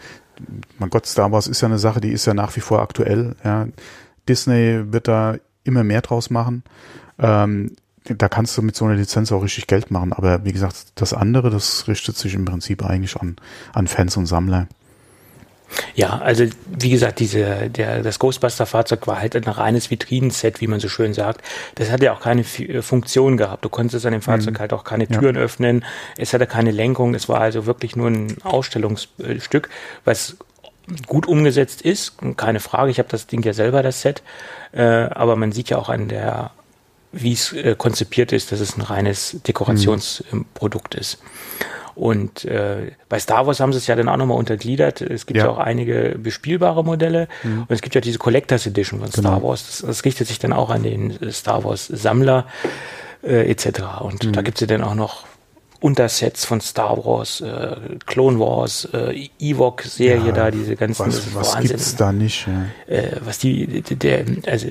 [0.80, 3.36] mein Gott, Star Wars ist ja eine Sache, die ist ja nach wie vor aktuell,
[3.44, 3.68] ja.
[4.28, 6.64] Disney wird da immer mehr draus machen.
[7.20, 10.14] Ähm, da kannst du mit so einer Lizenz auch richtig Geld machen.
[10.14, 13.36] Aber wie gesagt, das andere, das richtet sich im Prinzip eigentlich an,
[13.74, 14.68] an Fans und Sammler.
[15.96, 20.80] Ja, also wie gesagt, diese, der, das Ghostbuster-Fahrzeug war halt ein reines Vitrinenset, wie man
[20.80, 21.42] so schön sagt.
[21.76, 23.64] Das hatte ja auch keine F äh, Funktion gehabt.
[23.66, 24.60] Du konntest an dem Fahrzeug mhm.
[24.60, 25.42] halt auch keine Türen ja.
[25.42, 25.86] öffnen.
[26.18, 27.14] Es hatte keine Lenkung.
[27.14, 29.70] Es war also wirklich nur ein Ausstellungsstück,
[30.04, 30.38] was
[31.08, 32.16] gut umgesetzt ist.
[32.38, 32.92] Keine Frage.
[32.92, 34.24] Ich habe das Ding ja selber, das Set.
[34.72, 36.52] Äh, aber man sieht ja auch an der
[37.14, 41.00] wie es äh, konzipiert ist, dass es ein reines Dekorationsprodukt mhm.
[41.02, 41.18] ist.
[41.96, 45.02] Und äh, bei Star Wars haben sie es ja dann auch nochmal untergliedert.
[45.02, 45.46] Es gibt ja.
[45.46, 45.52] ja.
[45.52, 47.62] auch einige bespielbare Modelle mhm.
[47.62, 49.50] und es gibt ja diese Collectors Edition von Star genau.
[49.50, 49.66] Wars.
[49.66, 52.46] Das, das, richtet sich dann auch an den Star Wars Sammler
[53.24, 53.82] äh, etc.
[54.02, 54.34] Und mhm.
[54.34, 55.26] da gibt es ja dann auch noch
[55.82, 57.76] Untersets von Star Wars, äh,
[58.06, 61.70] Clone Wars, äh, Ewok-Serie ja, da, diese ganzen was, was Wahnsinn.
[61.70, 62.48] gibt's da nicht?
[62.48, 62.96] Ja.
[62.96, 64.68] Äh, was die, der, also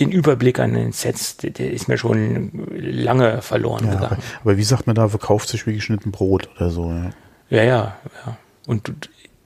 [0.00, 4.12] den Überblick an den Sets, der, der ist mir schon lange verloren ja, gegangen.
[4.14, 6.90] Aber, aber, wie sagt man da, verkauft sich wie geschnitten Brot oder so.
[6.90, 7.10] Ja,
[7.50, 7.96] ja, ja.
[8.26, 8.36] ja.
[8.66, 8.92] Und du,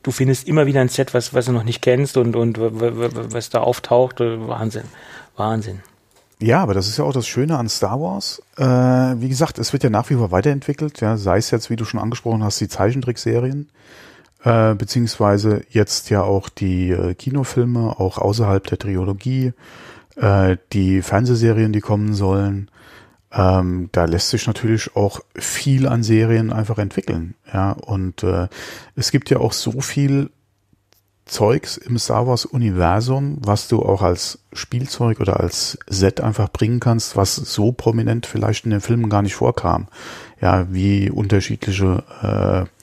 [0.03, 3.51] du findest immer wieder ein Set, was, was du noch nicht kennst und, und was
[3.51, 4.21] da auftaucht.
[4.21, 4.85] Wahnsinn.
[5.37, 5.81] Wahnsinn.
[6.41, 8.43] Ja, aber das ist ja auch das Schöne an Star Wars.
[8.57, 11.77] Äh, wie gesagt, es wird ja nach wie vor weiterentwickelt, ja, sei es jetzt, wie
[11.77, 13.71] du schon angesprochen hast, die Zeichentrickserien,
[14.43, 19.53] äh, beziehungsweise jetzt ja auch die äh, Kinofilme, auch außerhalb der Trilogie
[20.17, 22.71] äh, die Fernsehserien, die kommen sollen.
[23.33, 27.35] Ähm, da lässt sich natürlich auch viel an Serien einfach entwickeln.
[27.53, 28.49] Ja, und äh,
[28.95, 30.31] es gibt ja auch so viel
[31.27, 36.81] Zeugs im Star Wars Universum, was du auch als Spielzeug oder als Set einfach bringen
[36.81, 39.89] kannst, was so prominent vielleicht in den Filmen gar nicht vorkam.
[40.41, 42.05] Ja, wie unterschiedliche
[42.69, 42.74] äh,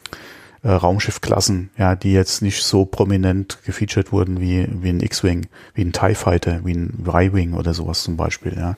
[0.64, 5.82] äh, Raumschiffklassen, ja, die jetzt nicht so prominent gefeatured wurden wie, wie ein X-Wing, wie
[5.84, 8.78] ein TIE Fighter, wie ein Y-Wing oder sowas zum Beispiel, ja.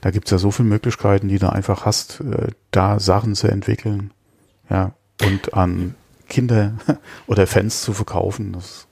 [0.00, 4.10] Da gibt's ja so viele Möglichkeiten, die du einfach hast, äh, da Sachen zu entwickeln,
[4.70, 5.94] ja, und an
[6.28, 6.74] Kinder
[7.26, 8.52] oder Fans zu verkaufen.
[8.52, 8.87] Das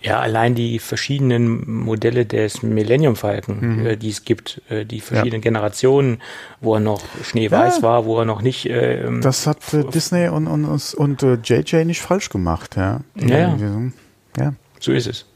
[0.00, 3.86] ja, allein die verschiedenen Modelle des Millennium Falcon, mhm.
[3.86, 5.50] äh, die es gibt, äh, die verschiedenen ja.
[5.50, 6.20] Generationen,
[6.60, 7.82] wo er noch schneeweiß ja.
[7.82, 8.66] war, wo er noch nicht.
[8.66, 13.00] Äh, das hat äh, Disney und, und, und äh, JJ nicht falsch gemacht, ja.
[13.16, 13.56] Ja,
[14.36, 14.54] ja.
[14.80, 15.26] So ist es.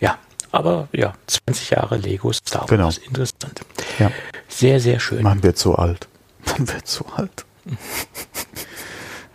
[0.00, 0.18] Ja,
[0.52, 2.68] aber ja, 20 Jahre Lego Star Wars.
[2.68, 2.90] Genau.
[3.06, 3.60] Interessant.
[3.98, 4.10] Ja.
[4.48, 5.22] Sehr, sehr schön.
[5.22, 6.08] Man wird so alt.
[6.46, 7.44] Man wird so alt.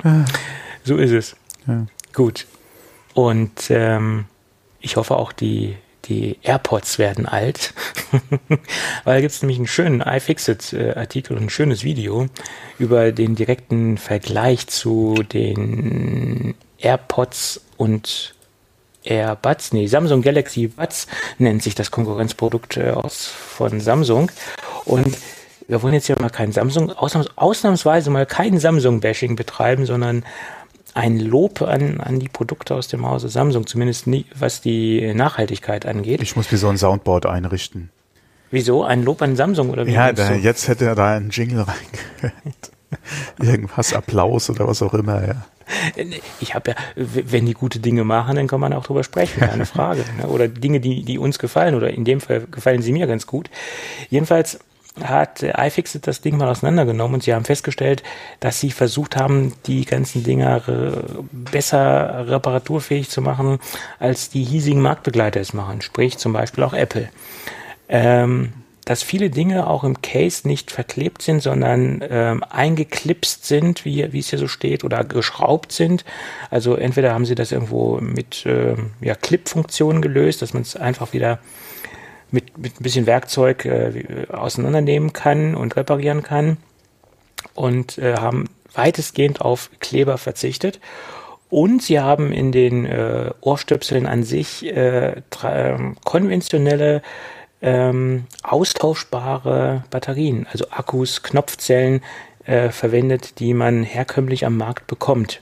[0.84, 1.36] so ist es.
[1.68, 1.86] Ja.
[2.14, 2.46] Gut.
[3.15, 4.25] Und ähm,
[4.80, 5.75] ich hoffe auch die,
[6.06, 7.73] die AirPods werden alt,
[9.04, 12.28] weil da gibt es nämlich einen schönen iFixit-Artikel und ein schönes Video
[12.78, 18.36] über den direkten Vergleich zu den AirPods und
[19.06, 24.32] AirBuds, nee, Samsung Galaxy Buds nennt sich das Konkurrenzprodukt äh, aus von Samsung.
[24.84, 25.17] Und
[25.67, 30.23] wir wollen jetzt ja mal kein Samsung, ausnahms, ausnahmsweise mal kein Samsung-Bashing betreiben, sondern
[30.95, 35.86] ein Lob an, an die Produkte aus dem Hause Samsung, zumindest nie, was die Nachhaltigkeit
[35.86, 36.21] angeht.
[36.21, 37.89] Ich muss mir so ein Soundboard einrichten.
[38.49, 38.84] Wieso?
[38.84, 39.91] Ein Lob an Samsung oder wie?
[39.91, 42.71] Ja, da, jetzt hätte er da einen Jingle reingehört.
[43.39, 45.45] Irgendwas, Applaus oder was auch immer, ja.
[46.39, 49.65] Ich habe ja, wenn die gute Dinge machen, dann kann man auch drüber sprechen, keine
[49.65, 50.05] Frage.
[50.17, 50.27] Ne?
[50.27, 53.49] Oder Dinge, die, die uns gefallen, oder in dem Fall gefallen sie mir ganz gut.
[54.10, 54.60] Jedenfalls
[55.03, 58.03] hat iFixit das Ding mal auseinandergenommen und sie haben festgestellt,
[58.39, 60.62] dass sie versucht haben, die ganzen Dinger
[61.31, 63.60] besser reparaturfähig zu machen,
[63.99, 67.10] als die hiesigen Marktbegleiter es machen, sprich zum Beispiel auch Apple.
[67.89, 68.53] Ähm,
[68.86, 74.19] dass viele Dinge auch im Case nicht verklebt sind, sondern ähm, eingeklipst sind, wie, wie
[74.19, 76.05] es hier so steht, oder geschraubt sind.
[76.51, 81.13] Also entweder haben sie das irgendwo mit ähm, ja, Clip-Funktionen gelöst, dass man es einfach
[81.13, 81.39] wieder
[82.32, 86.58] mit, mit ein bisschen Werkzeug äh, auseinandernehmen kann und reparieren kann
[87.54, 90.80] und äh, haben weitestgehend auf Kleber verzichtet.
[91.50, 97.02] Und sie haben in den äh, Ohrstöpseln an sich äh, ähm, konventionelle
[97.62, 102.02] ähm, austauschbare Batterien, also Akkus, Knopfzellen
[102.46, 105.42] äh, verwendet, die man herkömmlich am Markt bekommt.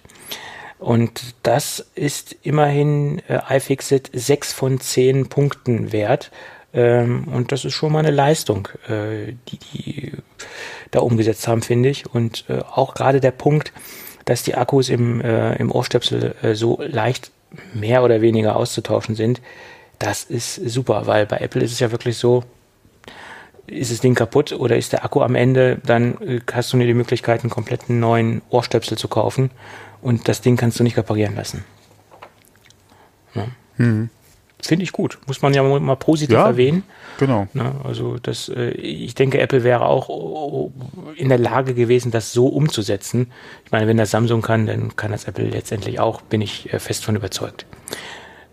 [0.79, 6.29] Und das ist immerhin äh, iFixit 6 von 10 Punkten wert.
[6.73, 10.11] Ähm, und das ist schon mal eine Leistung, äh, die die
[10.91, 12.05] da umgesetzt haben, finde ich.
[12.13, 13.73] Und äh, auch gerade der Punkt,
[14.25, 17.31] dass die Akkus im, äh, im Ohrstöpsel äh, so leicht
[17.73, 19.41] mehr oder weniger auszutauschen sind,
[19.99, 22.43] das ist super, weil bei Apple ist es ja wirklich so,
[23.67, 26.87] ist das Ding kaputt oder ist der Akku am Ende, dann äh, hast du nur
[26.87, 29.51] die Möglichkeit, einen kompletten neuen Ohrstöpsel zu kaufen
[30.01, 31.63] und das Ding kannst du nicht reparieren lassen.
[33.35, 33.47] Ja.
[33.77, 34.09] Mhm.
[34.65, 35.17] Finde ich gut.
[35.27, 36.83] Muss man ja mal positiv ja, erwähnen.
[37.19, 37.47] Genau.
[37.53, 40.71] Na, also das, äh, ich denke, Apple wäre auch
[41.15, 43.31] in der Lage gewesen, das so umzusetzen.
[43.65, 46.79] Ich meine, wenn das Samsung kann, dann kann das Apple letztendlich auch, bin ich äh,
[46.79, 47.65] fest von überzeugt.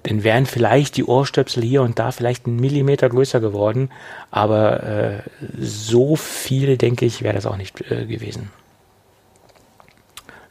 [0.04, 3.90] Denn wären vielleicht die Ohrstöpsel hier und da vielleicht einen Millimeter größer geworden,
[4.32, 5.22] aber äh,
[5.58, 8.50] so viel, denke ich, wäre das auch nicht äh, gewesen.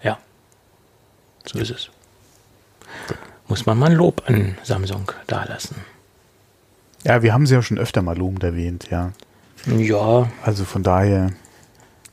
[0.02, 0.20] Ja,
[1.46, 1.90] so ist es.
[3.50, 5.76] Muss man mal Lob an Samsung dalassen.
[7.04, 9.12] Ja, wir haben sie ja schon öfter mal lobend erwähnt, ja.
[9.66, 10.30] Ja.
[10.44, 11.32] Also von daher,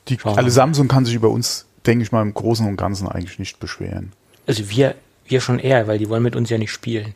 [0.09, 3.39] die, also Samsung kann sich über uns, denke ich mal, im Großen und Ganzen eigentlich
[3.39, 4.13] nicht beschweren.
[4.47, 4.95] Also wir,
[5.27, 7.15] wir schon eher, weil die wollen mit uns ja nicht spielen.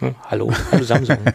[0.00, 1.18] Hm, hallo, hallo Samsung.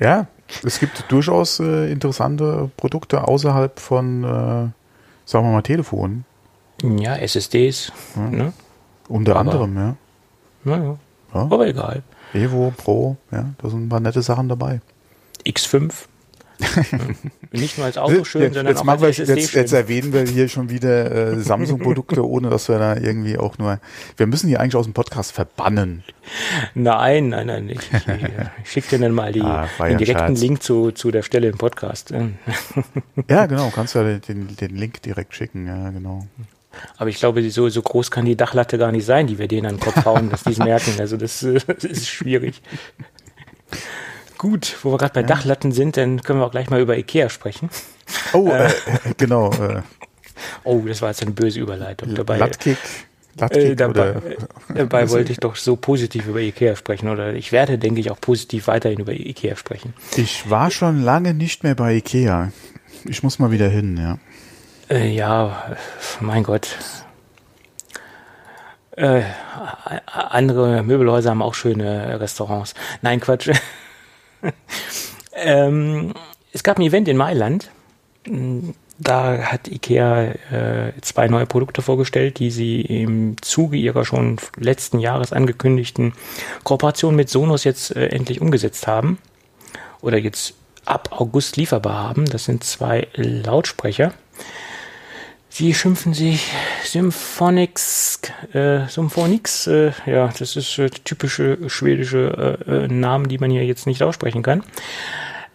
[0.00, 0.28] ja,
[0.64, 4.26] es gibt durchaus äh, interessante Produkte außerhalb von, äh,
[5.26, 6.24] sagen wir mal, Telefonen.
[6.82, 7.92] Ja, SSDs.
[8.16, 8.30] Ja.
[8.30, 8.52] Ne?
[9.08, 9.96] Unter Aber, anderem, ja.
[10.64, 10.98] Naja,
[11.34, 11.40] ja.
[11.40, 12.02] aber egal.
[12.32, 14.80] Evo, Pro, ja, da sind ein paar nette Sachen dabei.
[15.46, 15.92] X5.
[17.52, 19.60] Nicht nur als Auto schön, jetzt, sondern jetzt auch als SSD jetzt, schön.
[19.60, 23.80] jetzt erwähnen wir hier schon wieder äh, Samsung-Produkte, ohne dass wir da irgendwie auch nur.
[24.16, 26.04] Wir müssen die eigentlich aus dem Podcast verbannen.
[26.74, 27.68] Nein, nein, nein.
[27.70, 28.06] Ich, ich,
[28.62, 31.58] ich schicke dir dann mal die, ah, den direkten Link zu, zu der Stelle im
[31.58, 32.12] Podcast.
[33.28, 33.70] ja, genau.
[33.74, 35.66] Kannst du ja den, den Link direkt schicken.
[35.66, 36.26] Ja, genau.
[36.96, 39.66] Aber ich glaube, so, so groß kann die Dachlatte gar nicht sein, die wir denen
[39.66, 40.92] an den Kopf hauen, dass die es merken.
[40.98, 42.62] Also das, das ist schwierig.
[44.38, 45.26] Gut, wo wir gerade bei ja.
[45.26, 47.68] Dachlatten sind, dann können wir auch gleich mal über Ikea sprechen.
[48.32, 48.70] Oh, äh, äh
[49.16, 49.50] genau.
[49.52, 49.82] Äh.
[50.64, 52.14] Oh, das war jetzt eine böse Überleitung.
[52.14, 52.78] Dabei, Lattkick.
[53.40, 54.14] Äh, dabei,
[54.72, 58.20] dabei wollte ich doch so positiv über Ikea sprechen oder ich werde, denke ich, auch
[58.20, 59.92] positiv weiterhin über Ikea sprechen.
[60.16, 62.52] Ich war schon lange nicht mehr bei Ikea.
[63.06, 64.18] Ich muss mal wieder hin, ja.
[64.90, 65.76] Äh, ja,
[66.20, 66.76] mein Gott.
[68.96, 69.22] Äh,
[70.06, 72.74] andere Möbelhäuser haben auch schöne Restaurants.
[73.02, 73.50] Nein, Quatsch.
[75.32, 76.14] ähm,
[76.52, 77.70] es gab ein Event in Mailand.
[78.98, 85.00] Da hat IKEA äh, zwei neue Produkte vorgestellt, die sie im Zuge ihrer schon letzten
[85.00, 86.12] Jahres angekündigten
[86.62, 89.18] Kooperation mit Sonos jetzt äh, endlich umgesetzt haben.
[90.00, 92.26] Oder jetzt ab August lieferbar haben.
[92.26, 94.12] Das sind zwei Lautsprecher.
[95.56, 96.50] Sie schimpfen sich
[96.82, 98.18] Symphonix,
[98.54, 103.64] äh, Symphonix, äh, ja, das ist äh, typische schwedische äh, äh, Namen, die man hier
[103.64, 104.64] jetzt nicht aussprechen kann.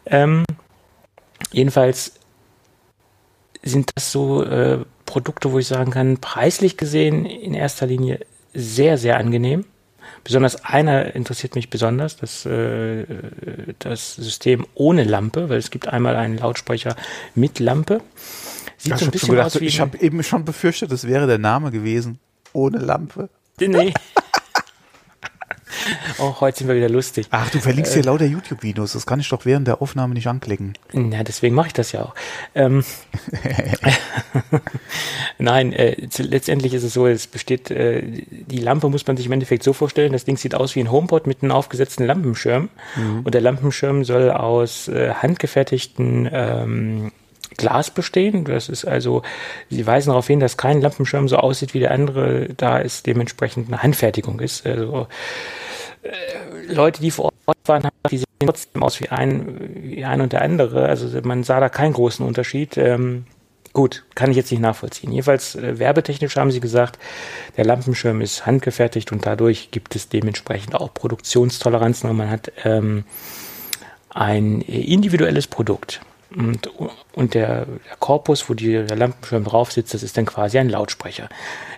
[0.05, 0.45] Ähm,
[1.51, 2.13] jedenfalls
[3.61, 8.21] sind das so äh, Produkte, wo ich sagen kann, preislich gesehen in erster Linie
[8.53, 9.65] sehr, sehr angenehm.
[10.23, 13.03] Besonders einer interessiert mich besonders, das, äh,
[13.79, 16.95] das System ohne Lampe, weil es gibt einmal einen Lautsprecher
[17.35, 17.99] mit Lampe.
[18.79, 21.37] Sieht so ein bisschen gedacht, aus wie Ich habe eben schon befürchtet, das wäre der
[21.37, 22.19] Name gewesen.
[22.53, 23.29] Ohne Lampe.
[23.59, 23.93] Nee.
[26.17, 27.27] Oh, heute sind wir wieder lustig.
[27.31, 28.93] Ach, du verlinkst äh, hier lauter YouTube-Videos.
[28.93, 30.73] Das kann ich doch während der Aufnahme nicht anklicken.
[30.93, 32.15] Ja, deswegen mache ich das ja auch.
[32.55, 32.83] Ähm,
[35.37, 39.31] Nein, äh, letztendlich ist es so, es besteht, äh, die Lampe muss man sich im
[39.31, 42.69] Endeffekt so vorstellen, das Ding sieht aus wie ein HomePod mit einem aufgesetzten Lampenschirm.
[42.95, 43.21] Mhm.
[43.23, 47.11] Und der Lampenschirm soll aus äh, handgefertigten ähm,
[47.59, 48.45] Glas bestehen.
[48.45, 49.21] Das ist also,
[49.69, 53.67] sie weisen darauf hin, dass kein Lampenschirm so aussieht wie der andere, da es dementsprechend
[53.67, 54.65] eine Handfertigung ist.
[54.65, 55.07] Also
[56.01, 60.31] äh, Leute, die vor Ort waren, die sehen trotzdem aus wie ein, wie ein und
[60.33, 60.87] der andere.
[60.87, 62.77] Also man sah da keinen großen Unterschied.
[62.77, 63.25] Ähm,
[63.73, 65.11] gut, kann ich jetzt nicht nachvollziehen.
[65.11, 66.97] Jedenfalls äh, werbetechnisch haben sie gesagt,
[67.57, 73.03] der Lampenschirm ist handgefertigt und dadurch gibt es dementsprechend auch Produktionstoleranzen und man hat ähm,
[74.11, 75.99] ein individuelles Produkt.
[76.35, 76.69] Und,
[77.13, 80.69] und der, der Korpus, wo die, der Lampenschirm drauf sitzt, das ist dann quasi ein
[80.69, 81.27] Lautsprecher.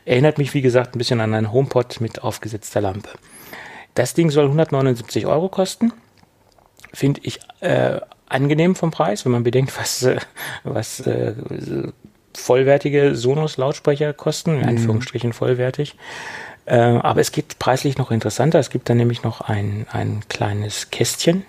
[0.05, 3.09] Erinnert mich, wie gesagt, ein bisschen an einen HomePod mit aufgesetzter Lampe.
[3.95, 5.93] Das Ding soll 179 Euro kosten.
[6.93, 10.17] Finde ich äh, angenehm vom Preis, wenn man bedenkt, was, äh,
[10.63, 11.33] was äh,
[12.35, 14.67] vollwertige Sonos-Lautsprecher kosten, in mhm.
[14.69, 15.95] Anführungsstrichen vollwertig.
[16.65, 18.59] Äh, aber es geht preislich noch interessanter.
[18.59, 21.45] Es gibt dann nämlich noch ein, ein kleines Kästchen.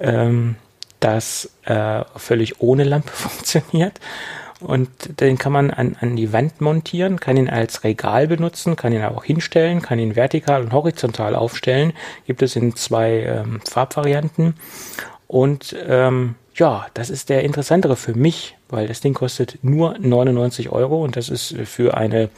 [0.00, 0.56] Ähm,
[1.04, 4.00] das äh, völlig ohne Lampe funktioniert.
[4.60, 4.88] und
[5.20, 9.04] den kann man an, an die Wand montieren, kann ihn als Regal benutzen, kann ihn
[9.04, 11.92] auch hinstellen, kann ihn vertikal und horizontal aufstellen.
[12.26, 14.54] Gibt es in zwei ähm, Farbvarianten.
[15.26, 20.70] Und ähm, ja, das ist der interessantere für mich, weil das Ding kostet nur 99
[20.70, 22.30] Euro und das ist für eine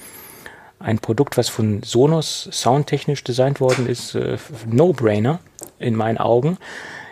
[0.78, 4.36] ein Produkt, was von Sonos soundtechnisch designt worden ist, äh,
[4.70, 5.40] No-Brainer
[5.78, 6.58] in meinen Augen.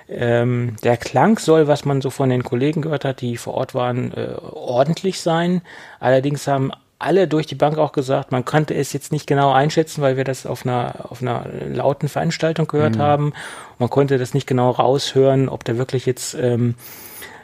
[0.08, 3.74] Ähm, der Klang soll, was man so von den Kollegen gehört hat, die vor Ort
[3.74, 5.62] waren, äh, ordentlich sein.
[5.98, 10.02] Allerdings haben alle durch die Bank auch gesagt, man konnte es jetzt nicht genau einschätzen,
[10.02, 13.00] weil wir das auf einer, auf einer lauten Veranstaltung gehört mhm.
[13.00, 13.32] haben.
[13.78, 16.74] Man konnte das nicht genau raushören, ob der wirklich jetzt, ähm,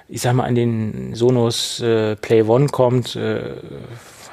[0.09, 3.55] ich sag mal, an den Sonos äh, Play One kommt, äh,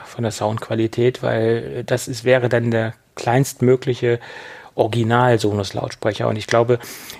[0.06, 4.20] von der Soundqualität, weil das ist, wäre dann der kleinstmögliche
[4.78, 6.28] Original Sonos Lautsprecher.
[6.28, 6.80] Und ich glaube,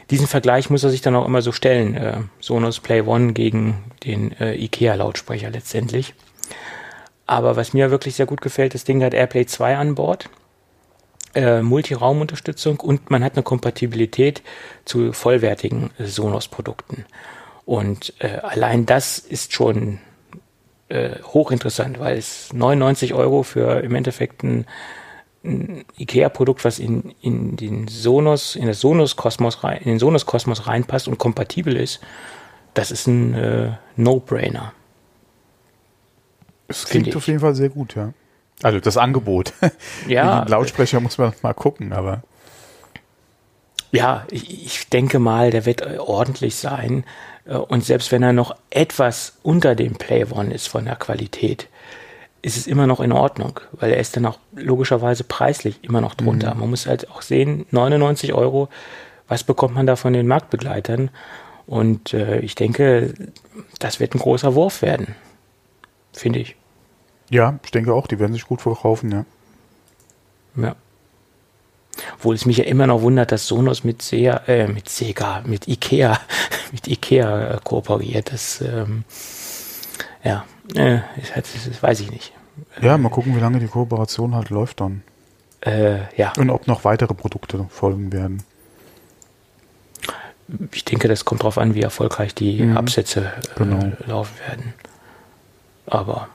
[0.10, 1.96] diesen Vergleich muss er sich dann auch immer so stellen.
[1.96, 6.14] Äh, Sonos Play One gegen den äh, IKEA Lautsprecher letztendlich.
[7.26, 10.30] Aber was mir wirklich sehr gut gefällt, das Ding hat AirPlay 2 an Bord.
[11.36, 14.42] Äh, Multiraumunterstützung und man hat eine Kompatibilität
[14.86, 17.06] zu vollwertigen Sonos-Produkten.
[17.66, 20.00] Und äh, allein das ist schon
[20.90, 24.66] äh, hochinteressant, weil es 99 Euro für im Endeffekt ein
[25.48, 31.08] ein IKEA-Produkt, was in, in den Sonos, in das Sonos-Kosmos rein, in den Sonos-Kosmos reinpasst
[31.08, 32.02] und kompatibel ist,
[32.74, 34.74] das ist ein äh, No-Brainer.
[36.68, 38.14] Es klingt auf jeden Fall sehr gut, ja.
[38.64, 39.54] Also das Angebot.
[40.08, 40.46] Ja.
[40.46, 42.24] Die Lautsprecher muss man mal gucken, aber.
[43.92, 47.04] Ja, ich, ich denke mal, der wird äh, ordentlich sein.
[47.46, 51.68] Äh, und selbst wenn er noch etwas unter dem Play One ist von der Qualität,
[52.42, 56.14] ist es immer noch in Ordnung, weil er ist dann auch logischerweise preislich immer noch
[56.14, 56.54] drunter.
[56.54, 56.62] Mhm.
[56.62, 58.70] Man muss halt auch sehen, 99 Euro,
[59.28, 61.10] was bekommt man da von den Marktbegleitern?
[61.66, 63.14] Und äh, ich denke,
[63.80, 65.16] das wird ein großer Wurf werden,
[66.14, 66.56] finde ich.
[67.30, 69.26] Ja, ich denke auch, die werden sich gut verkaufen, ja.
[70.56, 70.76] Ja.
[72.14, 75.68] Obwohl es mich ja immer noch wundert, dass Sonos mit Sega, äh, mit Sega, mit
[75.68, 76.20] Ikea,
[76.72, 78.32] mit Ikea kooperiert.
[78.32, 79.04] Das, ähm,
[80.24, 81.00] ja, äh,
[81.34, 82.34] das, das weiß ich nicht.
[82.82, 85.04] Ja, mal gucken, wie lange die Kooperation halt läuft dann.
[85.62, 86.34] Äh, ja.
[86.38, 88.44] Und ob noch weitere Produkte folgen werden.
[90.72, 92.78] Ich denke, das kommt darauf an, wie erfolgreich die mhm.
[92.78, 93.92] Absätze äh, genau.
[94.06, 94.74] laufen werden.
[95.86, 96.30] Aber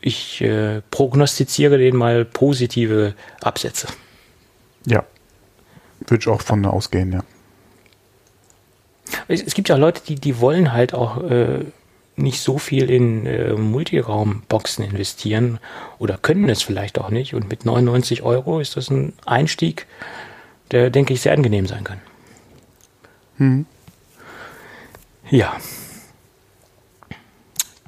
[0.00, 3.88] ich äh, prognostiziere denen mal positive Absätze.
[4.86, 5.04] Ja.
[6.06, 7.20] Würde ich auch von ausgehen, ja.
[9.28, 11.64] Es, es, gibt ja Leute, die, die wollen halt auch äh,
[12.16, 15.58] nicht so viel in äh, Multiraumboxen investieren
[15.98, 17.34] oder können es vielleicht auch nicht.
[17.34, 19.86] Und mit 99 Euro ist das ein Einstieg,
[20.70, 22.00] der, denke ich, sehr angenehm sein kann.
[23.38, 23.66] Hm.
[25.30, 25.56] Ja.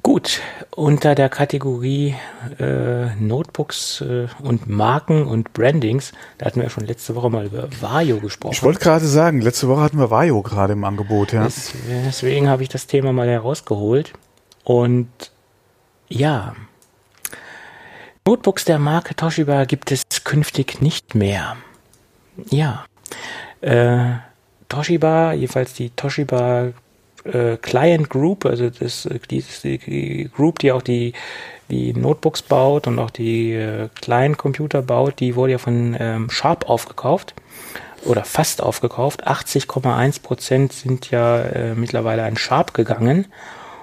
[0.01, 0.41] Gut,
[0.75, 2.15] unter der Kategorie
[2.59, 7.45] äh, Notebooks äh, und Marken und Brandings, da hatten wir ja schon letzte Woche mal
[7.45, 8.53] über Vario gesprochen.
[8.53, 11.45] Ich wollte gerade sagen, letzte Woche hatten wir Vario gerade im Angebot, ja.
[11.45, 11.71] Das,
[12.05, 14.13] deswegen habe ich das Thema mal herausgeholt.
[14.63, 15.07] Und
[16.09, 16.55] ja,
[18.27, 21.55] Notebooks der Marke Toshiba gibt es künftig nicht mehr.
[22.49, 22.85] Ja,
[23.61, 24.15] äh,
[24.67, 26.73] Toshiba, jedenfalls die Toshiba
[27.25, 31.13] äh, Client Group, also das, die, die Group, die auch die,
[31.69, 36.29] die Notebooks baut und auch die äh, Client Computer baut, die wurde ja von ähm,
[36.29, 37.33] Sharp aufgekauft
[38.05, 39.27] oder fast aufgekauft.
[39.27, 43.25] 80,1 Prozent sind ja äh, mittlerweile an Sharp gegangen.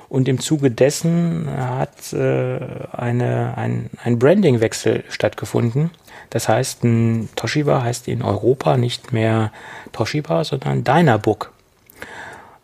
[0.09, 2.61] Und im Zuge dessen hat äh,
[2.92, 5.90] eine, ein, ein Brandingwechsel stattgefunden.
[6.28, 9.52] Das heißt, ein Toshiba heißt in Europa nicht mehr
[9.92, 11.51] Toshiba, sondern Dynabook.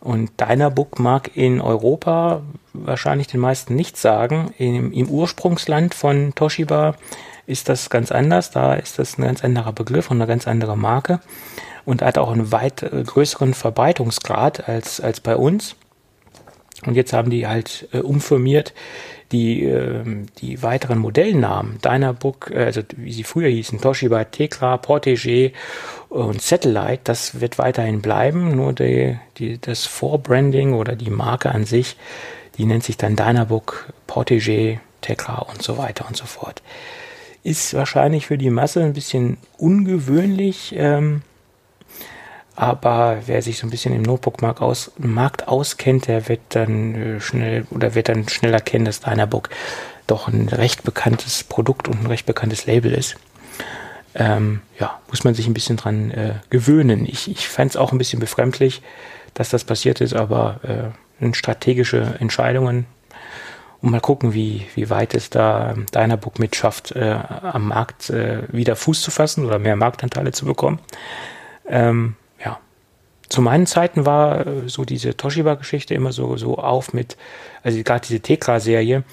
[0.00, 4.54] Und Dynabook mag in Europa wahrscheinlich den meisten nichts sagen.
[4.58, 6.94] Im, Im, Ursprungsland von Toshiba
[7.46, 8.50] ist das ganz anders.
[8.50, 11.20] Da ist das ein ganz anderer Begriff und eine ganz andere Marke
[11.84, 15.74] und hat auch einen weit äh, größeren Verbreitungsgrad als, als bei uns.
[16.86, 18.74] Und jetzt haben die halt äh, umfirmiert
[19.32, 20.04] die, äh,
[20.38, 21.78] die weiteren Modellnamen.
[21.84, 25.52] Dynabook, äh, also wie sie früher hießen, Toshiba, Tekla, Portege
[26.08, 28.56] und Satellite, das wird weiterhin bleiben.
[28.56, 31.96] Nur die, die, das Vorbranding oder die Marke an sich,
[32.56, 36.62] die nennt sich dann Dynabook, Portege, Tekla und so weiter und so fort.
[37.44, 40.74] Ist wahrscheinlich für die Masse ein bisschen ungewöhnlich.
[40.76, 41.22] Ähm,
[42.58, 47.20] aber wer sich so ein bisschen im Notebook-Markt aus, Markt auskennt, der wird dann äh,
[47.20, 49.48] schnell oder wird dann schnell erkennen, dass Dynabook
[50.08, 53.14] doch ein recht bekanntes Produkt und ein recht bekanntes Label ist.
[54.16, 57.06] Ähm, ja, muss man sich ein bisschen dran äh, gewöhnen.
[57.06, 58.82] Ich, ich fand es auch ein bisschen befremdlich,
[59.34, 62.86] dass das passiert ist, aber äh, strategische Entscheidungen
[63.82, 68.42] und mal gucken, wie, wie weit es da Dynabook mit schafft, äh, am Markt äh,
[68.48, 70.80] wieder Fuß zu fassen oder mehr Marktanteile zu bekommen.
[71.68, 72.16] Ähm.
[73.28, 77.16] Zu meinen Zeiten war äh, so diese Toshiba-Geschichte immer so, so auf mit,
[77.62, 79.04] also gerade diese Tekra-Serie,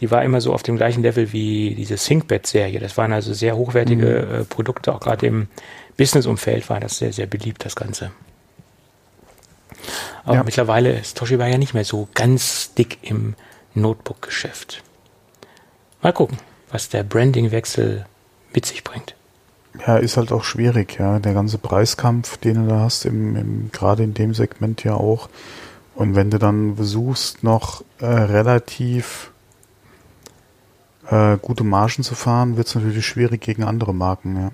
[0.00, 2.80] die war immer so auf dem gleichen Level wie diese ThinkPad-Serie.
[2.80, 4.40] Das waren also sehr hochwertige mhm.
[4.40, 5.48] äh, Produkte, auch gerade im
[5.96, 8.10] Business-Umfeld war das sehr, sehr beliebt, das Ganze.
[10.24, 10.42] Aber ja.
[10.44, 13.34] mittlerweile ist Toshiba ja nicht mehr so ganz dick im
[13.74, 14.82] Notebook-Geschäft.
[16.00, 16.38] Mal gucken,
[16.70, 18.06] was der Branding-Wechsel
[18.52, 19.14] mit sich bringt.
[19.86, 21.18] Ja, ist halt auch schwierig, ja.
[21.18, 25.28] Der ganze Preiskampf, den du da hast, im, im, gerade in dem Segment ja auch.
[25.94, 29.30] Und wenn du dann versuchst, noch äh, relativ
[31.08, 34.50] äh, gute Margen zu fahren, wird es natürlich schwierig gegen andere Marken, ja.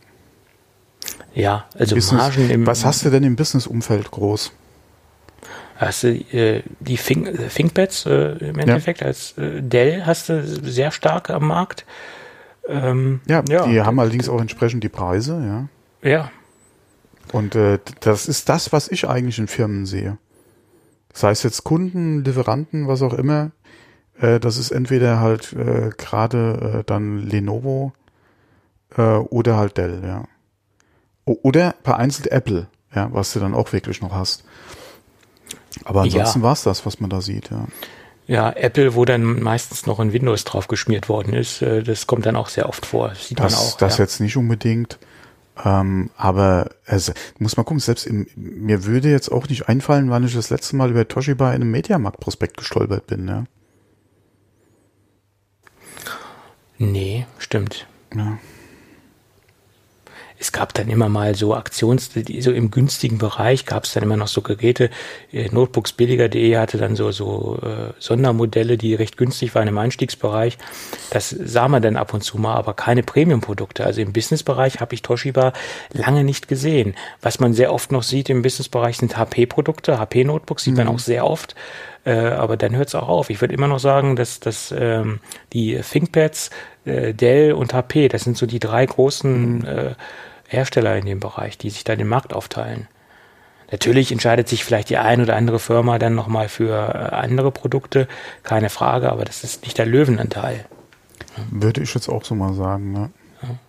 [1.35, 2.67] Ja, also Business, Margen im.
[2.67, 4.53] Was hast du denn im Business-Umfeld groß?
[5.79, 9.07] hast du äh, die Think, äh, ThinkPads äh, im Endeffekt ja.
[9.07, 11.87] als äh, Dell hast du sehr stark am Markt.
[12.69, 15.69] Ähm, ja, ja, die haben allerdings auch entsprechend die Preise,
[16.03, 16.09] ja.
[16.09, 16.31] Ja.
[17.33, 20.19] Und äh, das ist das, was ich eigentlich in Firmen sehe.
[21.13, 23.51] Sei es jetzt Kunden, Lieferanten, was auch immer.
[24.21, 27.93] Äh, das ist entweder halt äh, gerade äh, dann Lenovo
[28.97, 30.25] äh, oder halt Dell, ja.
[31.25, 34.45] O oder vereinzelt Apple, ja, was du dann auch wirklich noch hast.
[35.85, 36.43] Aber ansonsten ja.
[36.43, 37.67] war es das, was man da sieht, ja.
[38.29, 42.27] Ja, Apple, wo dann meistens noch ein Windows drauf geschmiert worden ist, äh, das kommt
[42.27, 43.09] dann auch sehr oft vor.
[43.09, 43.77] Das sieht das, man auch.
[43.79, 44.05] Das ja.
[44.05, 44.99] jetzt nicht unbedingt.
[45.65, 50.25] Ähm, aber also, muss mal gucken, selbst im, mir würde jetzt auch nicht einfallen, wann
[50.25, 53.45] ich das letzte Mal über Toshiba in einem Mediamarkt-Prospekt gestolpert bin, ja.
[56.77, 57.87] Nee, stimmt.
[58.15, 58.39] Ja
[60.41, 62.11] es gab dann immer mal so Aktions,
[62.41, 64.91] so im günstigen Bereich gab es dann immer noch so Geräte.
[65.33, 70.59] Äh, Notebooksbilliger.de hatte dann so, so äh, Sondermodelle, die recht günstig waren im Einstiegsbereich.
[71.11, 73.85] Das sah man dann ab und zu mal, aber keine Premium-Produkte.
[73.85, 75.53] Also im Businessbereich habe ich Toshiba
[75.93, 76.95] lange nicht gesehen.
[77.21, 79.99] Was man sehr oft noch sieht im Businessbereich sind HP-Produkte.
[79.99, 80.79] HP-Notebooks sieht mhm.
[80.79, 81.55] man auch sehr oft.
[82.05, 83.29] Äh, aber dann hört es auch auf.
[83.29, 85.21] Ich würde immer noch sagen, dass, dass ähm,
[85.53, 86.51] die ThinkPads,
[86.89, 89.95] äh, Dell und HP, das sind so die drei großen äh,
[90.49, 92.89] Hersteller in dem Bereich, die sich da den Markt aufteilen.
[93.71, 98.09] Natürlich entscheidet sich vielleicht die ein oder andere Firma dann nochmal für äh, andere Produkte,
[98.43, 100.65] keine Frage, aber das ist nicht der Löwenanteil.
[101.51, 103.11] Würde ich jetzt auch so mal sagen, ne?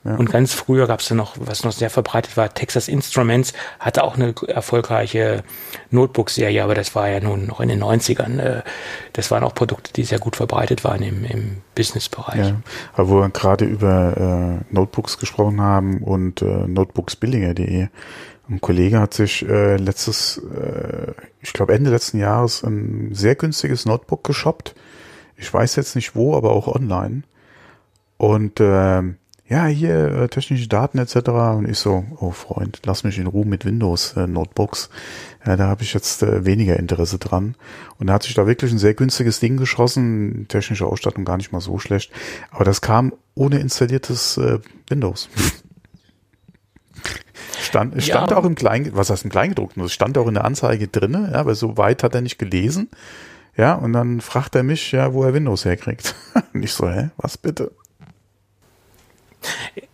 [0.04, 0.16] Ja.
[0.16, 4.04] Und ganz früher gab es ja noch, was noch sehr verbreitet war, Texas Instruments hatte
[4.04, 5.44] auch eine erfolgreiche
[5.92, 8.40] Notebook-Serie, aber das war ja nun noch in den 90ern.
[8.40, 8.62] Äh,
[9.14, 12.48] das waren auch Produkte, die sehr gut verbreitet waren im, im Business-Bereich.
[12.48, 12.56] Ja,
[12.94, 17.88] aber wo wir gerade über äh, Notebooks gesprochen haben und äh, notebooksbilliger.de.
[18.50, 23.86] Ein Kollege hat sich äh, letztes, äh, ich glaube Ende letzten Jahres ein sehr günstiges
[23.86, 24.74] Notebook geshoppt.
[25.38, 27.22] Ich weiß jetzt nicht wo, aber auch online.
[28.18, 29.04] Und äh,
[29.50, 31.16] ja, hier äh, technische Daten etc.
[31.58, 34.92] Und ich so, oh Freund, lass mich in Ruhe mit Windows äh, Notebooks.
[35.46, 37.56] Ja, da habe ich jetzt äh, weniger Interesse dran.
[37.98, 41.52] Und er hat sich da wirklich ein sehr günstiges Ding geschossen, technische Ausstattung gar nicht
[41.52, 42.12] mal so schlecht.
[42.52, 45.30] Aber das kam ohne installiertes äh, Windows.
[47.60, 48.38] stand stand ja.
[48.38, 49.84] auch im Klein, was heißt im Kleingedruckten?
[49.84, 52.90] Es stand auch in der Anzeige drinne, ja, aber so weit hat er nicht gelesen.
[53.58, 56.14] Ja, und dann fragt er mich, ja, wo er Windows herkriegt.
[56.54, 57.72] und ich so, hä, was bitte?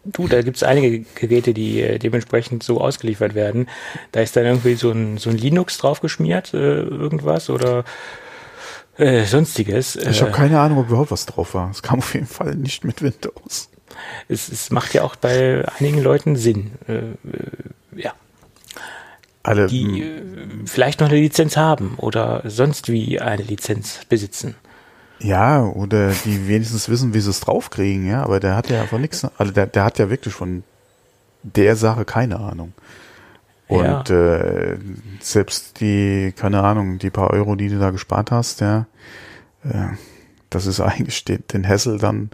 [0.03, 3.67] Du, da gibt es einige Geräte, die äh, dementsprechend so ausgeliefert werden.
[4.11, 7.83] Da ist dann irgendwie so ein, so ein Linux draufgeschmiert, äh, irgendwas oder
[8.97, 9.95] äh, sonstiges.
[9.95, 11.69] Ich habe äh, keine Ahnung, ob überhaupt was drauf war.
[11.71, 13.69] Es kam auf jeden Fall nicht mit Windows.
[14.27, 16.71] Es, es macht ja auch bei einigen Leuten Sinn.
[16.87, 17.13] Äh, äh
[17.95, 18.13] ja.
[19.43, 20.65] Alle, die hm.
[20.65, 24.55] vielleicht noch eine Lizenz haben oder sonst wie eine Lizenz besitzen.
[25.25, 29.01] Ja, oder die wenigstens wissen, wie sie es draufkriegen, ja, aber der hat ja von
[29.01, 30.63] nichts, also der, der hat ja wirklich von
[31.41, 32.73] der Sache keine Ahnung.
[33.67, 34.15] Und ja.
[34.15, 34.77] äh,
[35.19, 38.85] selbst die, keine Ahnung, die paar Euro, die du da gespart hast, ja,
[39.63, 39.95] äh,
[40.51, 42.29] das ist eigentlich den, den Hessel dann,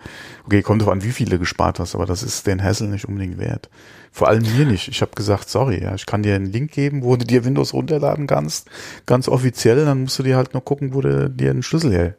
[0.45, 3.37] okay, kommt drauf an, wie viele gespart hast, aber das ist den Hessel nicht unbedingt
[3.37, 3.69] wert.
[4.11, 4.89] Vor allem mir nicht.
[4.89, 7.73] Ich habe gesagt, sorry, ja, ich kann dir einen Link geben, wo du dir Windows
[7.73, 8.69] runterladen kannst,
[9.05, 12.15] ganz offiziell, dann musst du dir halt nur gucken, wo du dir einen Schlüssel her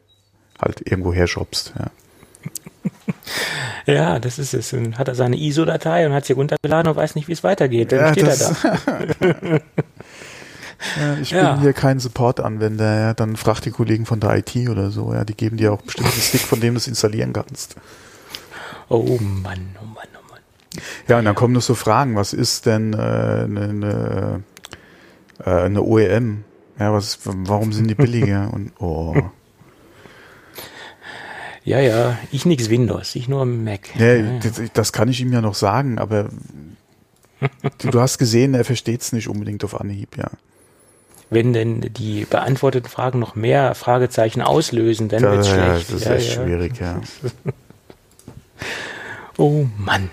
[0.63, 1.73] halt irgendwo her shoppst.
[1.77, 1.91] Ja.
[3.85, 4.73] Ja, das ist es.
[4.73, 7.91] Und hat er seine ISO-Datei und hat sie runtergeladen und weiß nicht, wie es weitergeht.
[7.91, 9.59] Dann ja, steht er da.
[10.99, 11.53] ja, ich ja.
[11.53, 12.99] bin hier kein Support-Anwender.
[12.99, 13.13] Ja.
[13.13, 15.13] Dann frag die Kollegen von der IT oder so.
[15.13, 17.75] Ja, die geben dir auch bestimmt einen Stick, von dem du es installieren kannst.
[18.87, 20.39] Oh Mann, oh Mann, oh Mann.
[21.07, 22.15] Ja, und dann kommen noch so Fragen.
[22.15, 24.43] Was ist denn eine, äh, eine,
[25.43, 26.45] äh, eine OEM?
[26.79, 28.49] Ja, was, warum sind die billiger?
[28.53, 29.15] Und oh.
[31.65, 33.95] Ja, ja, ich nix Windows, ich nur Mac.
[33.97, 34.39] Ja, ja, ja.
[34.39, 36.29] Das, das kann ich ihm ja noch sagen, aber
[37.77, 40.29] du, du hast gesehen, er versteht es nicht unbedingt auf Anhieb, ja.
[41.29, 45.89] Wenn denn die beantworteten Fragen noch mehr Fragezeichen auslösen, dann wird's ja, schlecht.
[45.89, 46.43] das ist ja, echt ja.
[46.43, 47.01] schwierig, ja.
[49.37, 50.11] Oh Mann.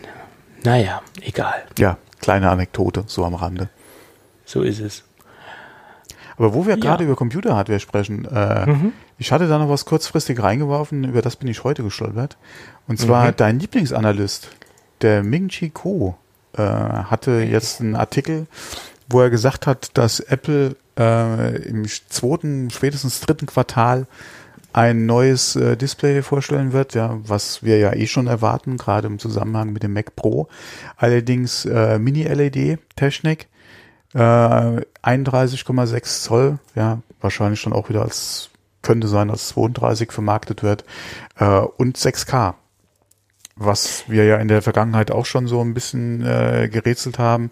[0.64, 1.62] Naja, egal.
[1.78, 3.68] Ja, kleine Anekdote, so am Rande.
[4.46, 5.04] So ist es.
[6.40, 6.80] Aber wo wir Ja.
[6.80, 8.92] gerade über Computerhardware sprechen, äh, Mhm.
[9.18, 12.38] ich hatte da noch was kurzfristig reingeworfen, über das bin ich heute gestolpert.
[12.88, 13.34] Und zwar Mhm.
[13.36, 14.48] dein Lieblingsanalyst,
[15.02, 16.16] der Ming-Chi Kuo,
[16.56, 18.46] äh, hatte jetzt einen Artikel,
[19.08, 24.06] wo er gesagt hat, dass Apple äh, im zweiten, spätestens dritten Quartal
[24.72, 29.18] ein neues äh, Display vorstellen wird, ja, was wir ja eh schon erwarten, gerade im
[29.18, 30.48] Zusammenhang mit dem Mac Pro.
[30.96, 33.46] Allerdings äh, Mini-LED-Technik,
[34.14, 38.50] äh, 31,6 Zoll, ja, wahrscheinlich dann auch wieder als,
[38.82, 40.84] könnte sein, als 32 vermarktet wird,
[41.38, 42.54] äh, und 6K.
[43.56, 47.50] Was wir ja in der Vergangenheit auch schon so ein bisschen äh, gerätselt haben,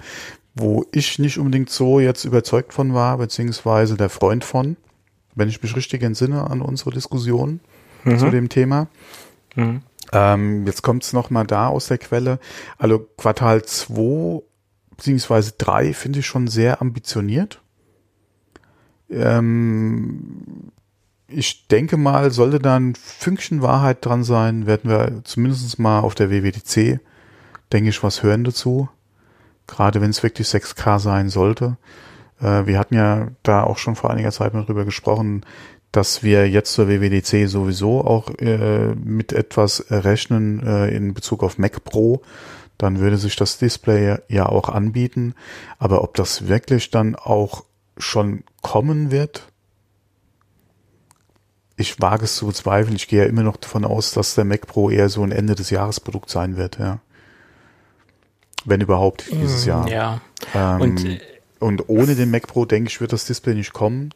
[0.55, 4.77] wo ich nicht unbedingt so jetzt überzeugt von war, beziehungsweise der Freund von,
[5.35, 7.61] wenn ich mich richtig entsinne an unsere Diskussion
[8.17, 8.89] zu dem Thema.
[9.55, 9.83] Mhm.
[10.13, 12.39] Ähm, jetzt kommt es nochmal da aus der Quelle.
[12.79, 14.43] Also Quartal 2
[14.99, 17.63] beziehungsweise 3 finde ich schon sehr ambitioniert.
[19.09, 20.73] Ähm,
[21.29, 26.15] ich denke mal, sollte da ein Fünkchen Wahrheit dran sein, werden wir zumindest mal auf
[26.15, 27.01] der WWDC,
[27.73, 28.89] denke ich, was hören dazu.
[29.67, 31.77] Gerade wenn es wirklich 6K sein sollte.
[32.41, 35.45] Äh, wir hatten ja da auch schon vor einiger Zeit mal drüber gesprochen,
[35.93, 41.59] dass wir jetzt zur WWDC sowieso auch äh, mit etwas rechnen äh, in Bezug auf
[41.59, 42.23] Mac Pro.
[42.79, 45.35] Dann würde sich das Display ja auch anbieten.
[45.79, 47.65] Aber ob das wirklich dann auch
[47.99, 49.49] schon kommen wird,
[51.77, 52.97] ich wage es zu bezweifeln.
[52.97, 55.55] Ich gehe ja immer noch davon aus, dass der Mac Pro eher so ein Ende
[55.55, 56.99] des Jahres Produkt sein wird, ja.
[58.65, 59.89] Wenn überhaupt dieses Jahr.
[59.89, 60.21] Ja.
[60.55, 61.21] Ähm, Und,
[61.61, 64.11] und, äh, ohne den Mac Pro, denke ich, wird das Display nicht kommen.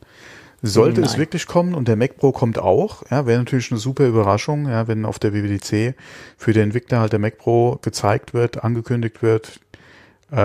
[0.65, 1.21] Sollte es Nein.
[1.21, 4.87] wirklich kommen und der Mac Pro kommt auch, ja, wäre natürlich eine super Überraschung, ja,
[4.87, 5.97] wenn auf der WWDC
[6.37, 9.59] für den Entwickler halt der Mac Pro gezeigt wird, angekündigt wird,
[10.31, 10.37] äh,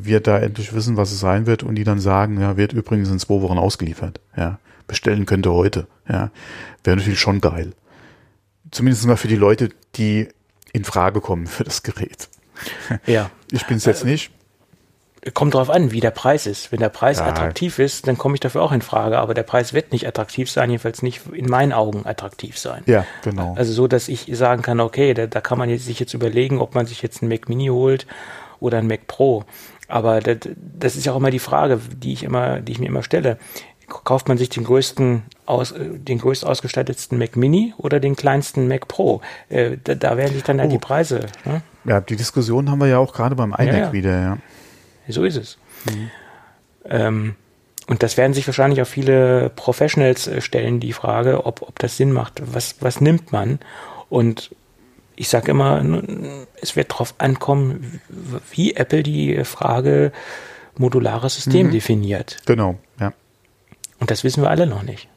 [0.00, 3.08] wir da endlich wissen, was es sein wird und die dann sagen, ja, wird übrigens
[3.08, 4.58] in zwei Wochen ausgeliefert, ja,
[4.88, 6.32] bestellen könnte heute, ja,
[6.82, 7.72] wäre natürlich schon geil.
[8.72, 10.28] Zumindest mal für die Leute, die
[10.72, 12.28] in Frage kommen für das Gerät.
[13.06, 13.30] ja.
[13.52, 14.32] Ich bin es Äh, jetzt nicht.
[15.34, 16.72] Kommt drauf an, wie der Preis ist.
[16.72, 17.26] Wenn der Preis Ja.
[17.26, 19.18] attraktiv ist, dann komme ich dafür auch in Frage.
[19.20, 22.82] Aber der Preis wird nicht attraktiv sein, jedenfalls nicht in meinen Augen attraktiv sein.
[22.86, 23.54] Ja, genau.
[23.56, 26.60] Also so, dass ich sagen kann, okay, da, da kann man jetzt, sich jetzt überlegen,
[26.60, 28.06] ob man sich jetzt einen Mac Mini holt
[28.58, 29.44] oder einen Mac Pro.
[29.86, 32.86] Aber das, das ist ja auch immer die Frage, die ich immer, die ich mir
[32.86, 33.38] immer stelle.
[34.04, 38.66] Kauft man sich den größten, aus, äh, den größt ausgestattetsten Mac Mini oder den kleinsten
[38.66, 39.20] Mac Pro?
[39.50, 40.72] Äh, da, da werden sich dann halt Oh.
[40.72, 41.26] die Preise.
[41.44, 41.62] Ne?
[41.84, 43.92] Ja, die Diskussion haben wir ja auch gerade beim iMac ja.
[43.92, 44.38] wieder, ja.
[45.08, 45.58] So ist es.
[46.84, 47.34] Ähm,
[47.86, 51.96] und das werden sich wahrscheinlich auch viele Professionals äh, stellen, die Frage, ob, ob das
[51.96, 52.40] Sinn macht.
[52.44, 53.58] Was, was nimmt man?
[54.08, 54.54] Und
[55.16, 55.84] ich sage immer,
[56.60, 58.00] es wird darauf ankommen,
[58.50, 60.12] wie Apple die Frage
[60.76, 62.38] modulares System definiert.
[62.46, 63.12] Genau, ja.
[64.00, 65.08] Und das wissen wir alle noch nicht.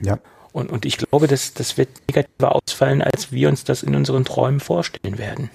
[0.00, 0.18] Ja.
[0.52, 4.24] Und, und ich glaube, das, das wird negativer ausfallen, als wir uns das in unseren
[4.24, 5.50] Träumen vorstellen werden.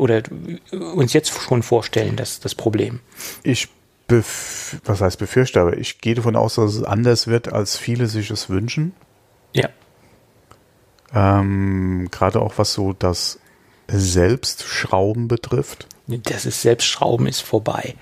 [0.00, 0.22] Oder
[0.70, 3.00] uns jetzt schon vorstellen, das, das Problem.
[3.42, 3.68] Ich
[4.06, 8.06] bef was heißt befürchte, aber ich gehe davon aus, dass es anders wird, als viele
[8.06, 8.92] sich es wünschen.
[9.52, 9.68] Ja.
[11.14, 13.38] Ähm, Gerade auch was so das
[13.88, 15.86] Selbstschrauben betrifft.
[16.06, 17.94] Das ist Selbstschrauben ist vorbei.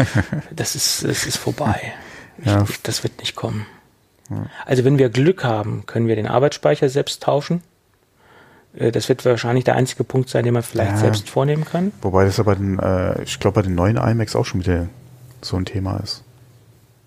[0.50, 1.92] Das ist, das ist vorbei.
[2.38, 2.64] Ich, Ja.
[2.82, 3.66] Das wird nicht kommen.
[4.64, 7.62] Also wenn wir Glück haben, können wir den Arbeitsspeicher selbst tauschen.
[8.76, 10.96] Äh, Das wird wahrscheinlich der einzige Punkt sein, den man vielleicht Ja.
[10.98, 11.92] selbst vornehmen kann.
[12.02, 14.88] Wobei das aber den, äh, ich glaube, bei den neuen iMacs auch schon wieder
[15.40, 16.22] so ein Thema ist.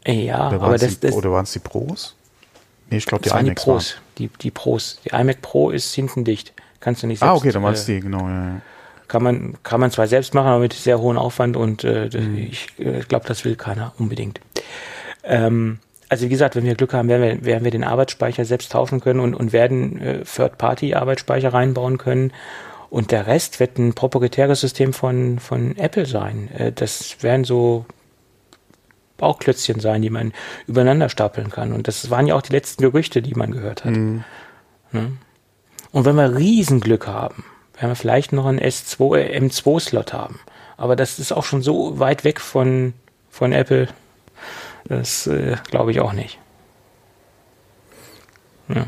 [0.03, 2.16] Äh, Ja, Oder aber waren es das, die, das, oder waren's die Pros?
[2.89, 3.95] Nee, ich glaube, die waren die iMacs Pros.
[4.20, 4.99] Die, die Pros.
[5.05, 6.53] Die iMac Pro ist hinten dicht.
[6.80, 7.30] Kannst du nicht selbst.
[7.30, 7.36] Waren.
[7.38, 8.28] Ah, okay, dann waren es äh, die, genau.
[8.28, 8.61] Ja, ja.
[9.07, 12.38] Kann man, kann man zwar selbst machen, aber mit sehr hohem Aufwand und äh, Mhm.
[12.38, 14.39] ich äh, glaube, das will keiner unbedingt.
[15.24, 15.80] Ähm,
[16.16, 19.01] also wie gesagt, wenn wir Glück haben, werden wir, werden wir den Arbeitsspeicher selbst tauschen
[19.01, 22.32] können und, und werden äh, Third-Party-Arbeitsspeicher reinbauen können.
[22.89, 26.49] Und der Rest wird ein proprietäres System von, von Apple sein.
[26.57, 27.86] Äh, das werden so
[29.18, 30.32] Bauklötzchen sein, die man
[30.68, 31.74] übereinander stapeln kann.
[31.74, 33.91] Und das waren ja auch die letzten Gerüchte, die man gehört hat.
[33.91, 34.24] Mhm.
[34.93, 35.11] Ne?
[35.91, 37.43] Und wenn wir Riesenglück haben,
[37.74, 40.39] werden wir vielleicht noch einen S2, äh, M2-Slot haben.
[40.78, 42.93] Aber das ist auch schon so weit weg von,
[43.30, 43.89] von Apple.
[44.86, 46.40] Das äh, glaube ich auch nicht.
[48.68, 48.88] Ja.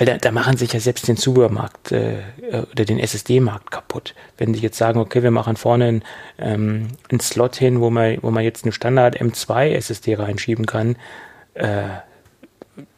[0.00, 2.22] weil da, da machen sich ja selbst den Zubehörmarkt äh,
[2.72, 4.14] oder den SSD-Markt kaputt.
[4.38, 6.04] Wenn die jetzt sagen, okay, wir machen vorne einen,
[6.38, 10.96] ähm, einen Slot hin, wo man, wo man jetzt eine Standard M2 SSD reinschieben kann,
[11.52, 11.84] äh,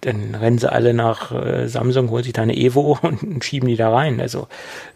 [0.02, 3.76] dann rennen sie alle nach äh, Samsung, holen sich da eine Evo und schieben die
[3.76, 4.20] da rein.
[4.20, 4.48] Also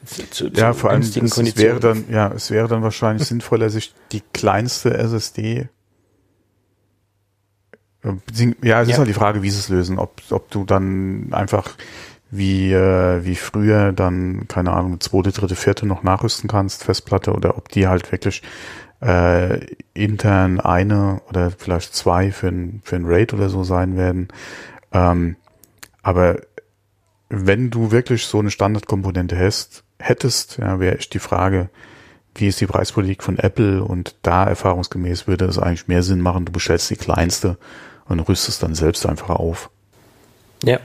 [0.05, 3.70] zu, zu ja, vor allem es, es wäre dann ja, es wäre dann wahrscheinlich sinnvoller,
[3.70, 5.68] sich die kleinste SSD
[8.62, 8.93] ja, es ja.
[8.93, 9.99] ist halt die Frage, wie sie es lösen.
[9.99, 11.70] Ob, ob du dann einfach
[12.30, 17.57] wie, äh, wie früher dann, keine Ahnung, zweite, dritte, vierte noch nachrüsten kannst, Festplatte, oder
[17.57, 18.43] ob die halt wirklich
[19.01, 19.64] äh,
[19.95, 24.28] intern eine oder vielleicht zwei für ein, für ein Raid oder so sein werden.
[24.93, 25.37] Ähm,
[26.03, 26.41] aber
[27.28, 31.68] wenn du wirklich so eine Standardkomponente hast, hättest, ja, wäre echt die Frage,
[32.34, 36.45] wie ist die Preispolitik von Apple und da erfahrungsgemäß würde es eigentlich mehr Sinn machen,
[36.45, 37.57] du bestellst die kleinste
[38.07, 39.70] und rüstest dann selbst einfach auf.
[40.62, 40.80] Ja,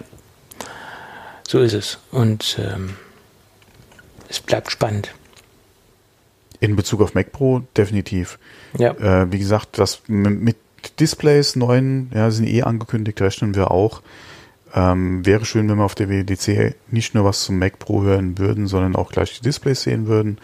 [1.48, 1.98] so ist es.
[2.12, 2.96] Und ähm,
[4.30, 5.14] es bleibt spannend.
[6.62, 8.40] In Bezug auf Mac Pro definitiv.
[8.78, 8.92] Ja.
[8.92, 10.56] Äh, wie gesagt, das mit
[11.00, 14.02] Displays neuen, ja, sind eh angekündigt, rechnen wir auch.
[14.74, 18.38] Ähm, wäre schön, wenn wir auf der WDC nicht nur was zum Mac Pro hören
[18.38, 20.40] würden, sondern auch gleich die Displays sehen würden.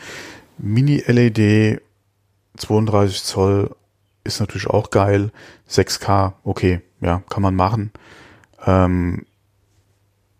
[0.57, 1.81] Mini-LED,
[2.57, 3.75] 32 Zoll,
[4.23, 5.31] ist natürlich auch geil.
[5.69, 7.91] 6K, okay, ja, kann man machen.
[8.65, 9.25] Ähm,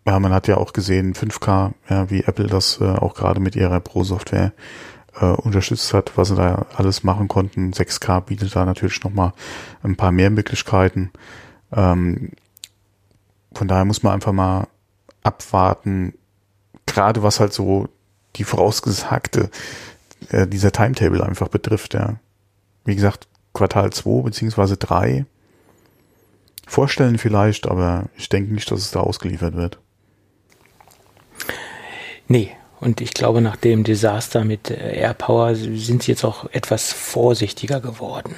[0.06, 3.56] ja, man hat ja auch gesehen, 5K, ja, wie Apple das äh, auch gerade mit
[3.56, 4.52] ihrer Pro-Software
[5.20, 7.72] äh, unterstützt hat, was sie da alles machen konnten.
[7.72, 9.32] 6K bietet da natürlich nochmal
[9.82, 11.10] ein paar mehr Möglichkeiten.
[11.72, 12.32] Ähm,
[13.52, 14.68] von daher muss man einfach mal
[15.22, 16.14] abwarten,
[16.86, 17.88] gerade was halt so
[18.36, 19.50] die vorausgesagte,
[20.30, 22.16] äh, dieser Timetable einfach betrifft, ja.
[22.84, 25.26] Wie gesagt, Quartal 2 beziehungsweise 3
[26.66, 29.78] vorstellen vielleicht, aber ich denke nicht, dass es da ausgeliefert wird.
[32.28, 37.80] Nee, und ich glaube, nach dem Desaster mit AirPower sind sie jetzt auch etwas vorsichtiger
[37.80, 38.34] geworden.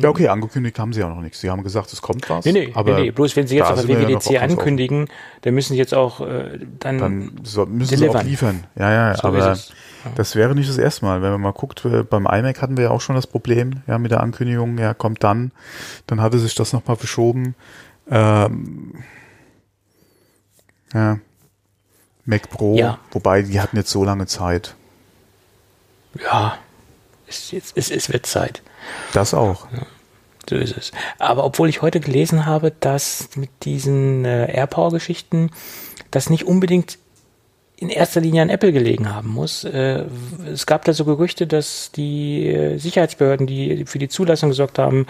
[0.00, 1.40] Ja, okay, angekündigt haben sie ja noch nichts.
[1.40, 2.44] Sie haben gesagt, es kommt was.
[2.44, 3.10] Nee, nee, aber nee, nee.
[3.10, 5.08] bloß wenn sie jetzt auf der WWDC ja ankündigen,
[5.42, 8.12] dann müssen sie jetzt auch äh, dann, dann so, müssen delivern.
[8.12, 8.64] sie auch liefern.
[8.76, 9.56] Ja, ja, so aber ja.
[10.14, 11.22] das wäre nicht das erste Mal.
[11.22, 13.98] Wenn man mal guckt, äh, beim iMac hatten wir ja auch schon das Problem, ja,
[13.98, 15.52] mit der Ankündigung, ja, kommt dann.
[16.06, 17.54] Dann hatte sich das nochmal verschoben.
[18.10, 18.94] Ähm,
[20.92, 21.18] ja,
[22.30, 22.98] Mac Pro, ja.
[23.10, 24.74] wobei die hatten jetzt so lange Zeit.
[26.24, 26.56] Ja,
[27.26, 28.62] es, es, es, es wird Zeit.
[29.12, 29.70] Das auch.
[29.72, 29.86] Ja,
[30.48, 30.92] so ist es.
[31.18, 35.50] Aber obwohl ich heute gelesen habe, dass mit diesen äh, AirPower-Geschichten
[36.10, 36.98] das nicht unbedingt
[37.76, 39.64] in erster Linie an Apple gelegen haben muss.
[39.64, 40.04] Äh,
[40.52, 45.06] es gab da so Gerüchte, dass die äh, Sicherheitsbehörden, die für die Zulassung gesorgt haben,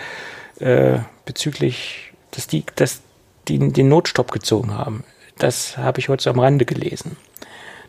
[0.60, 3.00] äh, bezüglich, dass die, dass
[3.48, 5.04] die den Notstopp gezogen haben.
[5.40, 7.16] Das habe ich heute so am Rande gelesen.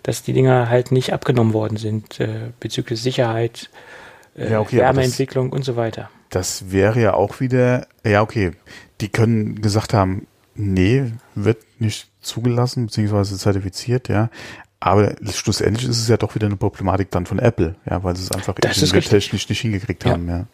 [0.03, 3.69] Dass die Dinger halt nicht abgenommen worden sind äh, bezüglich Sicherheit
[4.35, 6.09] äh, ja, okay, Wärmeentwicklung das, und so weiter.
[6.29, 8.53] Das wäre ja auch wieder, ja okay,
[9.01, 13.35] die können gesagt haben, nee, wird nicht zugelassen bzw.
[13.35, 14.29] zertifiziert, ja.
[14.79, 18.23] Aber schlussendlich ist es ja doch wieder eine Problematik dann von Apple, ja, weil sie
[18.23, 20.11] es einfach technisch nicht hingekriegt ja.
[20.11, 20.45] haben, ja.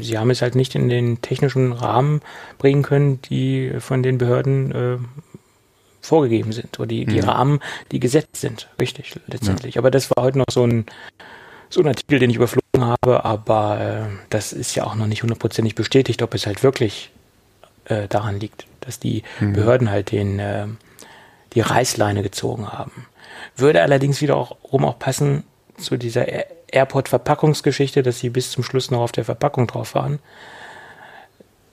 [0.00, 2.20] Sie haben es halt nicht in den technischen Rahmen
[2.58, 4.98] bringen können, die von den Behörden äh,
[6.06, 7.28] vorgegeben sind oder die, die mhm.
[7.28, 7.60] Rahmen,
[7.92, 9.74] die gesetzt sind, richtig, letztendlich.
[9.74, 9.80] Ja.
[9.80, 10.86] Aber das war heute noch so ein,
[11.68, 15.22] so ein Artikel, den ich überflogen habe, aber äh, das ist ja auch noch nicht
[15.22, 17.10] hundertprozentig bestätigt, ob es halt wirklich
[17.86, 19.52] äh, daran liegt, dass die mhm.
[19.52, 20.66] Behörden halt den, äh,
[21.54, 23.06] die Reißleine gezogen haben.
[23.56, 25.44] Würde allerdings wiederum auch passen
[25.78, 26.26] zu dieser
[26.72, 30.18] Airport-Verpackungsgeschichte, dass sie bis zum Schluss noch auf der Verpackung drauf waren.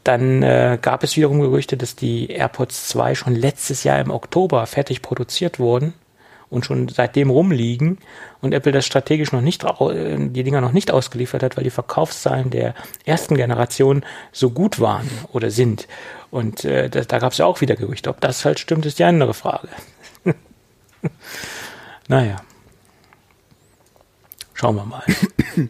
[0.04, 4.66] Dann äh, gab es wiederum Gerüchte, dass die AirPods 2 schon letztes Jahr im Oktober
[4.66, 5.94] fertig produziert wurden
[6.50, 7.98] und schon seitdem rumliegen
[8.42, 11.70] und Apple das strategisch noch nicht, äh, die Dinger noch nicht ausgeliefert hat, weil die
[11.70, 12.76] Verkaufszahlen der
[13.06, 15.88] ersten Generation so gut waren oder sind.
[16.30, 18.10] Und äh, da, da gab es ja auch wieder Gerüchte.
[18.10, 19.70] Ob das halt stimmt, ist die andere Frage.
[22.08, 22.38] naja.
[24.54, 25.04] Schauen wir mal.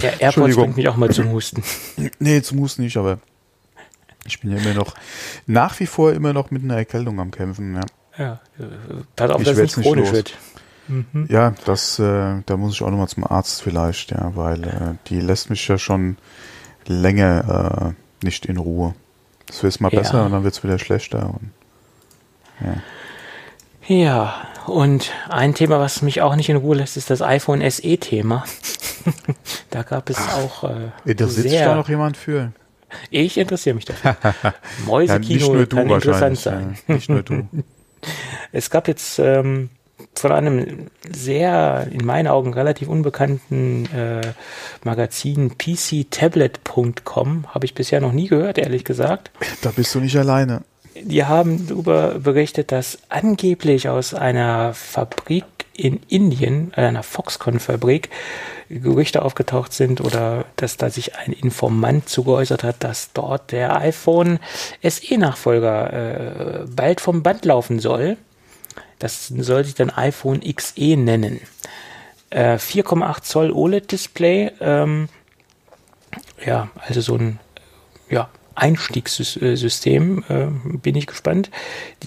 [0.00, 1.62] ja, AirPods bringt mich auch mal zum Husten.
[2.18, 3.18] Nee, zum Husten nicht, aber
[4.24, 4.94] ich bin ja immer noch,
[5.46, 7.82] nach wie vor immer noch mit einer Erkältung am Kämpfen, ja.
[8.18, 8.40] Ja,
[9.14, 10.36] pass auf, ich dass es nicht chronisch wird.
[10.88, 11.26] Mhm.
[11.28, 15.20] Ja, das, äh, da muss ich auch nochmal zum Arzt vielleicht, ja, weil äh, die
[15.20, 16.16] lässt mich ja schon
[16.86, 18.94] länger äh, nicht in Ruhe.
[19.46, 20.00] Das wird mal ja.
[20.00, 21.34] besser und dann wird es wieder schlechter.
[21.34, 21.50] Und,
[23.88, 23.94] ja.
[23.94, 28.44] ja, und ein Thema, was mich auch nicht in Ruhe lässt, ist das iPhone SE-Thema.
[29.70, 30.64] da gab es Ach, auch.
[30.64, 32.52] Äh, interessiert sich da noch jemand für?
[33.10, 34.16] Ich interessiere mich dafür.
[34.86, 36.78] Mäusekino ja, kann interessant sein.
[36.86, 37.46] Ja, nicht nur du.
[38.52, 39.70] es gab jetzt ähm,
[40.14, 44.32] von einem sehr, in meinen Augen relativ unbekannten äh,
[44.84, 49.30] Magazin pctablet.com, habe ich bisher noch nie gehört, ehrlich gesagt.
[49.62, 50.62] Da bist du nicht alleine.
[51.02, 55.44] Die haben darüber berichtet, dass angeblich aus einer Fabrik
[55.74, 58.10] in Indien, einer Foxconn-Fabrik,
[58.68, 64.40] Gerüchte aufgetaucht sind oder dass da sich ein Informant zugeäußert hat, dass dort der iPhone
[64.82, 68.18] SE-Nachfolger äh, bald vom Band laufen soll.
[68.98, 71.40] Das soll sich dann iPhone XE nennen.
[72.30, 74.50] Äh, 4,8 Zoll OLED-Display.
[74.60, 75.08] Ähm,
[76.44, 77.38] ja, also so ein
[78.10, 78.28] ja,
[78.58, 80.24] Einstiegssystem.
[80.28, 80.46] Äh,
[80.78, 81.50] bin ich gespannt.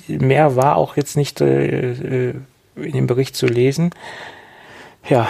[0.07, 2.33] Mehr war auch jetzt nicht äh, äh,
[2.75, 3.91] in dem Bericht zu lesen.
[5.09, 5.27] Ja,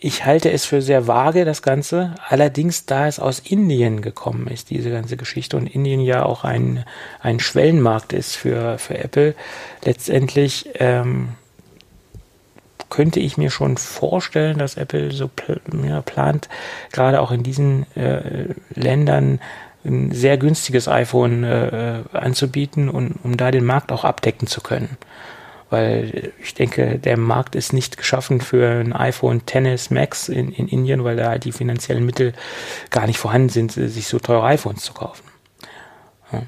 [0.00, 2.14] ich halte es für sehr vage, das Ganze.
[2.28, 6.84] Allerdings, da es aus Indien gekommen ist, diese ganze Geschichte, und Indien ja auch ein,
[7.20, 9.34] ein Schwellenmarkt ist für, für Apple,
[9.84, 11.30] letztendlich ähm,
[12.90, 16.48] könnte ich mir schon vorstellen, dass Apple so pl ja, plant,
[16.92, 19.40] gerade auch in diesen äh, Ländern
[19.84, 24.96] ein sehr günstiges iPhone äh, anzubieten und um da den Markt auch abdecken zu können
[25.70, 30.66] weil ich denke, der Markt ist nicht geschaffen für ein iPhone XS Max in, in
[30.68, 32.32] Indien, weil da halt die finanziellen Mittel
[32.90, 35.24] gar nicht vorhanden sind, sich so teure iPhones zu kaufen.
[36.32, 36.42] Ja.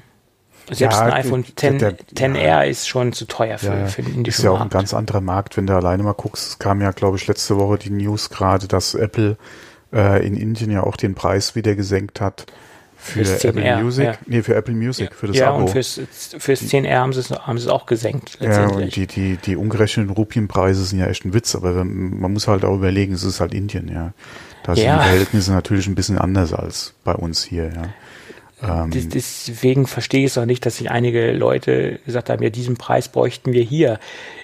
[0.71, 2.61] Selbst ja, ein iPhone X, 10R ja.
[2.63, 4.27] ist schon zu teuer für, ja, für den indischen Markt.
[4.27, 6.47] Ist ja auch ein ganz anderer Markt, wenn du alleine mal guckst.
[6.47, 9.37] Es kam ja, glaube ich, letzte Woche die News gerade, dass Apple
[9.93, 12.47] äh, in Indien ja auch den Preis wieder gesenkt hat
[13.01, 14.05] für Apple R, Music?
[14.05, 14.17] Ja.
[14.27, 15.15] Nee, für Apple Music, ja.
[15.15, 15.57] für das ja, Abo.
[15.57, 15.99] Ja, und fürs,
[16.37, 18.37] fürs 10R haben sie es, haben sie es auch gesenkt.
[18.39, 22.47] Ja, und die, die, die umgerechneten Rupienpreise sind ja echt ein Witz, aber man muss
[22.47, 24.13] halt auch überlegen, es ist halt Indien, ja.
[24.63, 27.83] Da sind die Verhältnisse natürlich ein bisschen anders als bei uns hier, ja.
[28.63, 32.77] Ähm, Deswegen verstehe ich es auch nicht, dass sich einige Leute gesagt haben, ja, diesen
[32.77, 33.99] Preis bräuchten wir hier.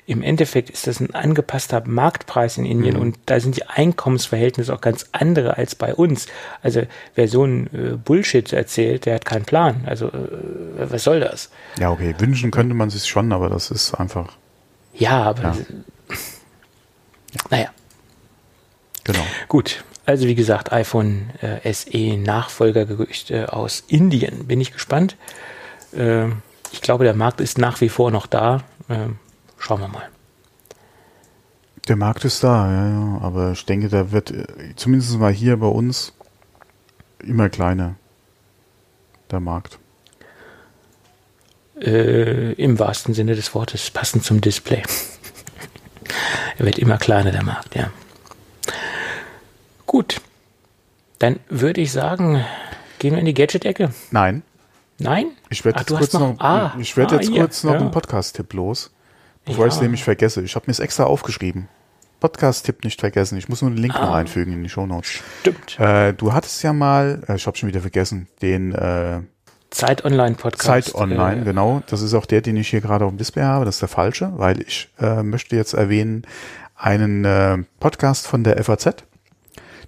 [0.06, 3.02] Im Endeffekt ist das ein angepasster Marktpreis in Indien mhm.
[3.02, 6.28] und da sind die Einkommensverhältnisse auch ganz andere als bei uns.
[6.62, 6.84] Also
[7.16, 9.84] wer so ein äh, Bullshit erzählt, der hat keinen Plan.
[9.86, 11.52] Also äh, was soll das?
[11.78, 14.34] Ja, okay, wünschen könnte man sich schon, aber das ist einfach.
[14.94, 15.56] Ja, aber ja.
[17.52, 17.70] naja.
[19.04, 19.26] Genau.
[19.48, 24.48] Gut, also wie gesagt, iPhone äh, SE Nachfolgergerücht äh, aus Indien.
[24.48, 25.18] Bin ich gespannt.
[25.94, 26.28] Äh,
[26.72, 28.64] ich glaube, der Markt ist nach wie vor noch da.
[28.90, 29.18] Ähm,
[29.58, 30.08] schauen wir mal.
[31.90, 33.20] Der Markt ist da, ja, ja.
[33.22, 34.46] Aber ich denke, da wird äh,
[34.78, 36.14] zumindest mal hier bei uns
[37.20, 37.96] immer kleiner.
[39.30, 39.78] Der Markt.
[41.82, 44.84] Äh, Im wahrsten Sinne des Wortes, passend zum Display.
[46.58, 47.92] er wird immer kleiner, der Markt, ja.
[49.98, 50.22] Gut.
[51.18, 52.46] Dann würde ich sagen,
[53.00, 53.90] gehen wir in die Gadget-Ecke.
[54.12, 54.44] Nein.
[55.00, 55.32] Nein?
[55.50, 57.80] Ich werde jetzt, kurz noch, noch ah, ich ah, jetzt kurz noch ja.
[57.80, 58.92] einen Podcast-Tipp los,
[59.44, 59.70] bevor ja.
[59.70, 60.44] ich es nämlich vergesse.
[60.44, 61.68] Ich habe mir es extra aufgeschrieben.
[62.20, 63.40] Podcast-Tipp nicht vergessen.
[63.40, 65.24] Ich muss nur einen Link ah, noch einfügen in die Show Notes.
[65.40, 65.80] Stimmt.
[65.80, 69.22] Äh, du hattest ja mal, äh, ich habe schon wieder vergessen, den äh,
[69.72, 70.90] Zeit Online Podcast.
[70.90, 71.82] Zeit Online, äh, genau.
[71.88, 73.66] Das ist auch der, den ich hier gerade auf dem Display habe.
[73.66, 76.22] Das ist der falsche, weil ich äh, möchte jetzt erwähnen
[76.76, 79.07] einen äh, Podcast von der FAZ.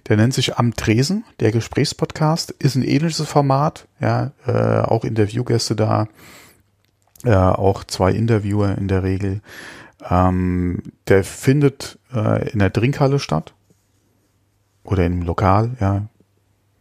[0.08, 5.76] Der nennt sich Am Tresen, der Gesprächspodcast, ist ein ähnliches Format, ja, äh, auch Interviewgäste
[5.76, 6.08] da,
[7.24, 9.40] äh, auch zwei Interviewer in der Regel.
[10.08, 13.54] Ähm, der findet äh, in der Trinkhalle statt
[14.84, 16.08] oder im Lokal, ja,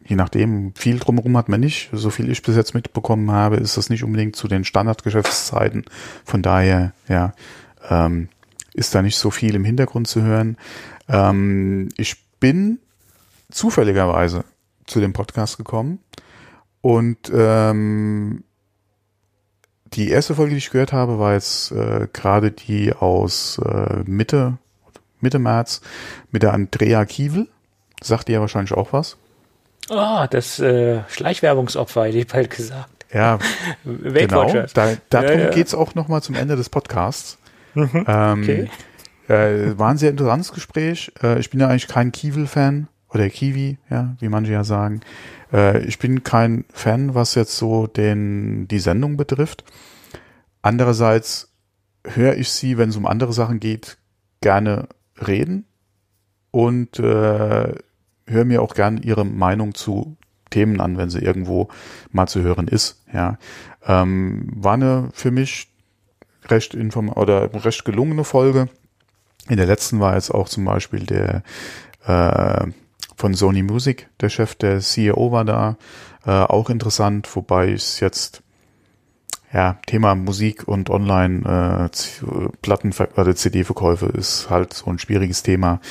[0.10, 1.90] je nachdem, viel drumherum hat man nicht.
[1.94, 5.86] So viel ich bis jetzt mitbekommen habe, ist das nicht unbedingt zu den Standardgeschäftszeiten.
[6.26, 7.34] Von daher, ja,
[7.90, 8.30] ähm,
[8.74, 10.58] ist da nicht so viel im Hintergrund zu hören.
[11.08, 12.80] Ähm, ich bin
[13.52, 14.44] zufälligerweise
[14.86, 16.00] zu dem Podcast gekommen
[16.82, 18.44] und ähm,
[19.94, 24.58] die erste Folge, die ich gehört habe, war jetzt äh, gerade die aus äh, Mitte
[25.22, 25.82] Mitte März
[26.32, 27.48] mit der Andrea Kiewel.
[28.02, 29.18] Sagt ihr ja wahrscheinlich auch was.
[29.90, 33.06] Ah, oh, das äh, Schleichwerbungsopfer, hätte ich bald gesagt.
[33.12, 33.40] Ja,
[33.84, 34.54] genau.
[34.74, 35.50] Da, darum ja, ja.
[35.50, 37.38] geht's auch nochmal zum Ende des Podcasts.
[37.74, 38.70] Mhm, ähm, okay.
[39.28, 41.12] Äh, war ein sehr interessantes Gespräch.
[41.22, 45.02] Äh, ich bin ja eigentlich kein Kiewel-Fan oder Kiwi, ja, wie manche ja sagen.
[45.52, 49.64] Äh, ich bin kein Fan, was jetzt so den, die Sendung betrifft.
[50.62, 51.52] Andererseits
[52.06, 53.98] höre ich sie, wenn es um andere Sachen geht,
[54.42, 55.66] gerne reden
[56.52, 57.74] und äh,
[58.26, 60.18] höre mir auch gerne ihre Meinung zu
[60.50, 61.70] Themen an, wenn sie irgendwo
[62.12, 63.04] mal zu hören ist.
[63.14, 63.38] Ja,
[63.86, 65.68] ähm, war eine für mich
[66.48, 68.70] recht inform oder recht gelungene Folge.
[69.48, 71.44] In der letzten war jetzt auch zum Beispiel der
[72.06, 72.68] äh,
[73.20, 75.78] von Sony Music, der Chef, der CEO war da,
[76.26, 78.42] äh, auch interessant, wobei es jetzt
[79.52, 85.82] ja, Thema Musik und Online äh, Platten oder CD-Verkäufe ist halt so ein schwieriges Thema.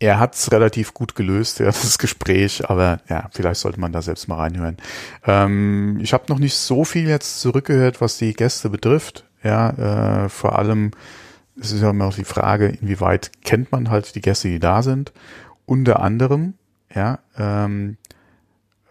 [0.00, 4.02] Er hat es relativ gut gelöst, ja, das Gespräch, aber ja, vielleicht sollte man da
[4.02, 4.78] selbst mal reinhören.
[5.26, 9.24] Ähm, ich habe noch nicht so viel jetzt zurückgehört, was die Gäste betrifft.
[9.44, 10.90] Ja, äh, vor allem
[11.60, 14.82] es ist ja immer auch die Frage, inwieweit kennt man halt die Gäste, die da
[14.82, 15.12] sind.
[15.70, 16.54] Unter anderem,
[16.92, 17.96] ja, ähm,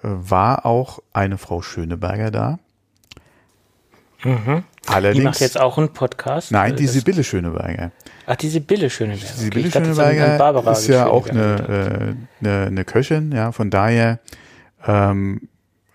[0.01, 2.59] war auch eine Frau Schöneberger da.
[4.23, 4.63] Mhm.
[4.87, 6.53] Allerdings, die macht jetzt auch einen Podcast.
[6.53, 7.91] Nein, die Sibylle Schöneberger.
[8.25, 9.27] Ach, die Sibylle Schöneberger.
[9.29, 14.19] Die Sibylle okay, Schöneberger ist ja auch eine, äh, eine, eine Köchin, ja, von daher
[14.87, 15.49] ähm,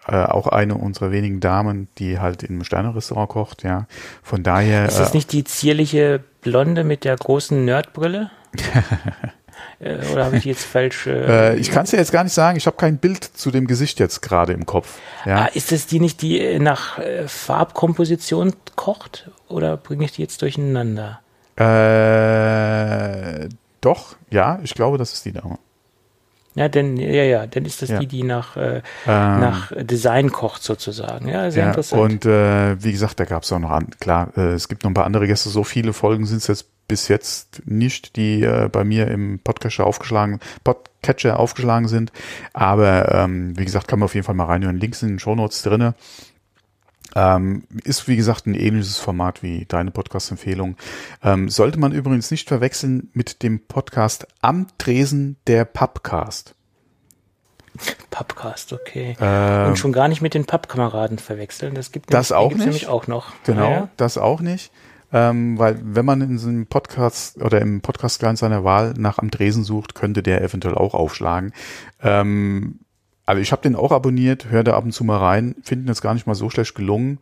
[0.07, 3.87] äh, auch eine unserer wenigen Damen, die halt im Sterne-Restaurant kocht, ja.
[4.23, 4.85] Von daher.
[4.85, 8.31] Ist das äh, nicht die zierliche Blonde mit der großen Nerdbrille?
[9.81, 11.07] Äh, oder habe ich jetzt falsch?
[11.07, 12.57] Äh, äh ich kann es ja jetzt gar nicht sagen.
[12.57, 14.99] Ich habe kein Bild zu dem Gesicht jetzt gerade im Kopf.
[15.25, 15.43] Ja.
[15.43, 19.31] Ah, ist das die nicht, die äh, nach Farbkomposition kocht?
[19.49, 21.21] Oder bringe ich die jetzt durcheinander?
[21.57, 23.49] Äh,
[23.81, 25.59] doch, ja, ich glaube, das ist die Dame.
[26.55, 27.99] Ja, denn, ja, ja, dann ist das ja.
[27.99, 31.29] die, die nach, äh, ähm, nach Design kocht sozusagen.
[31.29, 32.03] Ja, sehr ja, interessant.
[32.03, 34.91] Und äh, wie gesagt, da gab es auch noch an, klar, äh, es gibt noch
[34.91, 38.69] ein paar andere Gäste, so viele Folgen sind es jetzt bis jetzt nicht, die äh,
[38.71, 42.13] bei mir im Podcatcher aufgeschlagen, Podcatcher aufgeschlagen sind.
[42.53, 44.79] Aber ähm, wie gesagt, kann man auf jeden Fall mal reinhören.
[44.79, 45.95] Links in den Shownotes drinne.
[47.15, 50.77] Ähm, ist wie gesagt ein ähnliches Format wie deine Podcast-Empfehlung.
[51.23, 56.55] Ähm, sollte man übrigens nicht verwechseln mit dem Podcast Am Tresen der Pubcast.
[58.11, 59.17] Pubcast, okay.
[59.21, 61.75] Ähm, Und schon gar nicht mit den Pubkameraden verwechseln.
[61.75, 62.59] Das gibt das auch nicht.
[62.59, 63.33] nämlich auch noch.
[63.45, 63.89] Genau, ja.
[63.97, 64.71] das auch nicht.
[65.13, 69.31] Ähm, weil wenn man in so einem Podcast oder im Podcast-Client seiner Wahl nach Am
[69.31, 71.53] Tresen sucht, könnte der eventuell auch aufschlagen.
[72.03, 72.81] Ähm,
[73.27, 76.03] also ich habe den auch abonniert, höre da ab und zu mal rein, finden jetzt
[76.03, 77.19] gar nicht mal so schlecht gelungen.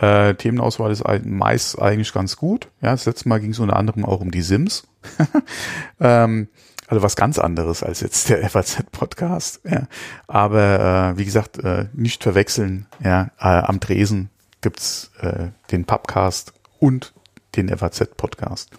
[0.00, 2.68] Äh, Themenauswahl ist meist eigentlich ganz gut.
[2.80, 4.84] Ja, das letzte Mal ging es unter anderem auch um die Sims.
[6.00, 6.48] ähm,
[6.86, 9.60] also was ganz anderes als jetzt der FAZ-Podcast.
[9.64, 9.86] Ja.
[10.26, 12.86] Aber äh, wie gesagt, äh, nicht verwechseln.
[13.04, 14.30] Ja, äh, am Tresen
[14.62, 17.12] gibt's äh, den Pubcast und
[17.56, 18.70] den FAZ-Podcast.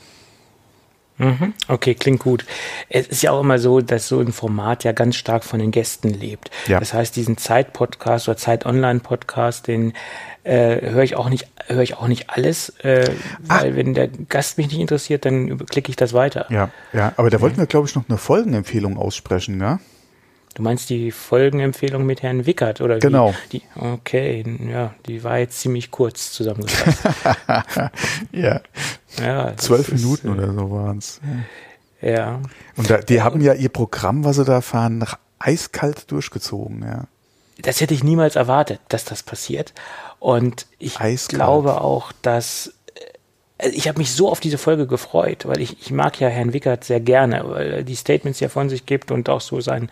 [1.17, 1.53] Mhm.
[1.67, 2.45] Okay, klingt gut.
[2.89, 5.71] Es ist ja auch immer so, dass so ein Format ja ganz stark von den
[5.71, 6.49] Gästen lebt.
[6.67, 6.79] Ja.
[6.79, 9.93] Das heißt, diesen Zeit-Podcast oder Zeit-Online-Podcast, den
[10.43, 13.09] äh, höre ich auch nicht, höre ich auch nicht alles, äh,
[13.41, 13.75] weil Ach.
[13.75, 16.47] wenn der Gast mich nicht interessiert, dann klicke ich das weiter.
[16.49, 19.79] Ja, ja, aber da wollten wir, glaube ich, noch eine Folgenempfehlung aussprechen, ne?
[20.53, 23.33] Du meinst die Folgenempfehlung mit Herrn Wickert oder genau.
[23.49, 23.59] wie?
[23.59, 27.03] Die, okay, ja, die war jetzt ziemlich kurz zusammengefasst.
[28.31, 28.61] ja.
[29.19, 29.57] ja.
[29.57, 31.19] Zwölf Minuten ist, oder so waren es.
[32.01, 32.39] Ja.
[32.75, 37.05] Und da, die haben ja ihr Programm, was sie da fahren, nach eiskalt durchgezogen, ja.
[37.61, 39.73] Das hätte ich niemals erwartet, dass das passiert.
[40.19, 41.39] Und ich eiskalt.
[41.39, 42.73] glaube auch, dass
[43.59, 46.83] ich habe mich so auf diese Folge gefreut, weil ich, ich mag ja Herrn Wickert
[46.83, 49.89] sehr gerne, weil er die Statements ja von sich gibt und auch so sein,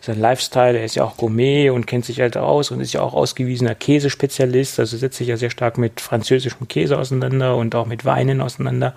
[0.00, 0.78] sein Lifestyle.
[0.78, 3.74] Er ist ja auch Gourmet und kennt sich halt aus und ist ja auch ausgewiesener
[3.74, 4.78] Käsespezialist.
[4.78, 8.94] Also setzt sich ja sehr stark mit französischem Käse auseinander und auch mit Weinen auseinander.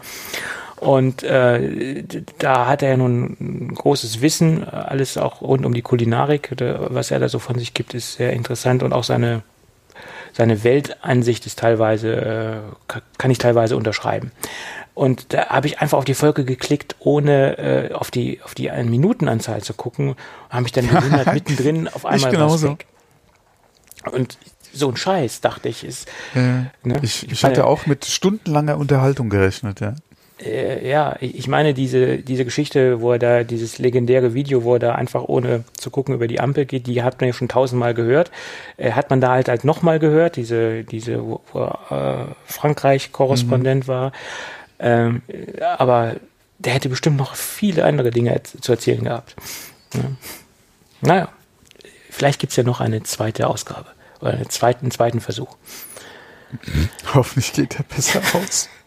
[0.78, 2.04] Und äh,
[2.40, 6.52] da hat er ja nun ein großes Wissen, alles auch rund um die Kulinarik.
[6.60, 9.44] Was er da so von sich gibt, ist sehr interessant und auch seine
[10.34, 14.32] seine Weltansicht ist teilweise, äh, kann ich teilweise unterschreiben.
[14.96, 18.70] Und da habe ich einfach auf die Folge geklickt, ohne äh, auf die auf die
[18.70, 20.18] Minutenanzahl zu gucken, und
[20.50, 22.72] habe mich dann gewundert, mittendrin auf einmal ich genauso.
[22.72, 22.86] weg.
[24.12, 24.38] Und
[24.74, 26.08] so ein Scheiß, dachte ich, ist.
[26.36, 27.00] Ja, ne?
[27.02, 29.96] Ich, ich, ich hatte auch mit stundenlanger Unterhaltung gerechnet, ja
[30.46, 34.80] äh, ja, ich meine diese, diese Geschichte, wo er da, dieses legendäre Video, wo er
[34.80, 37.94] da einfach ohne zu gucken über die Ampel geht, die hat man ja schon tausendmal
[37.94, 38.32] gehört.
[38.78, 43.88] Äh, hat man da halt halt nochmal gehört, diese, diese, wo, wo äh, Frankreich-Korrespondent mhm.
[43.88, 44.12] war.
[44.80, 45.22] Ähm,
[45.78, 46.16] aber
[46.60, 49.36] der hätte bestimmt noch viele andere Dinge zu erzählen gehabt.
[49.94, 50.02] Ja.
[51.02, 51.30] Naja,
[52.10, 53.88] vielleicht gibt's ja noch eine zweite Ausgabe
[54.22, 55.56] oder einen zweiten, zweiten Versuch.
[57.14, 58.70] Hoffentlich geht der besser aus.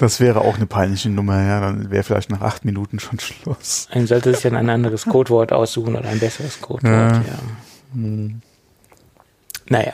[0.00, 1.60] Das wäre auch eine peinliche Nummer, ja.
[1.60, 3.86] Dann wäre vielleicht nach acht Minuten schon Schluss.
[3.92, 7.12] Dann sollte sich dann ein anderes Codewort aussuchen oder ein besseres Codewort, ja.
[7.12, 7.38] ja.
[7.92, 8.40] Hm.
[9.68, 9.92] Naja.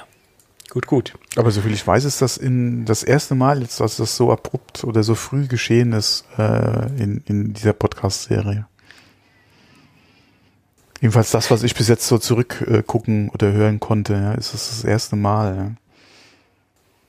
[0.70, 1.14] Gut, gut.
[1.34, 4.84] Aber soviel ich weiß, ist das in das erste Mal jetzt, dass das so abrupt
[4.84, 8.68] oder so früh geschehen ist äh, in, in dieser Podcast-Serie.
[11.00, 14.68] Jedenfalls das, was ich bis jetzt so zurückgucken äh, oder hören konnte, ja, ist das
[14.68, 15.56] das erste Mal.
[15.56, 15.70] Ja.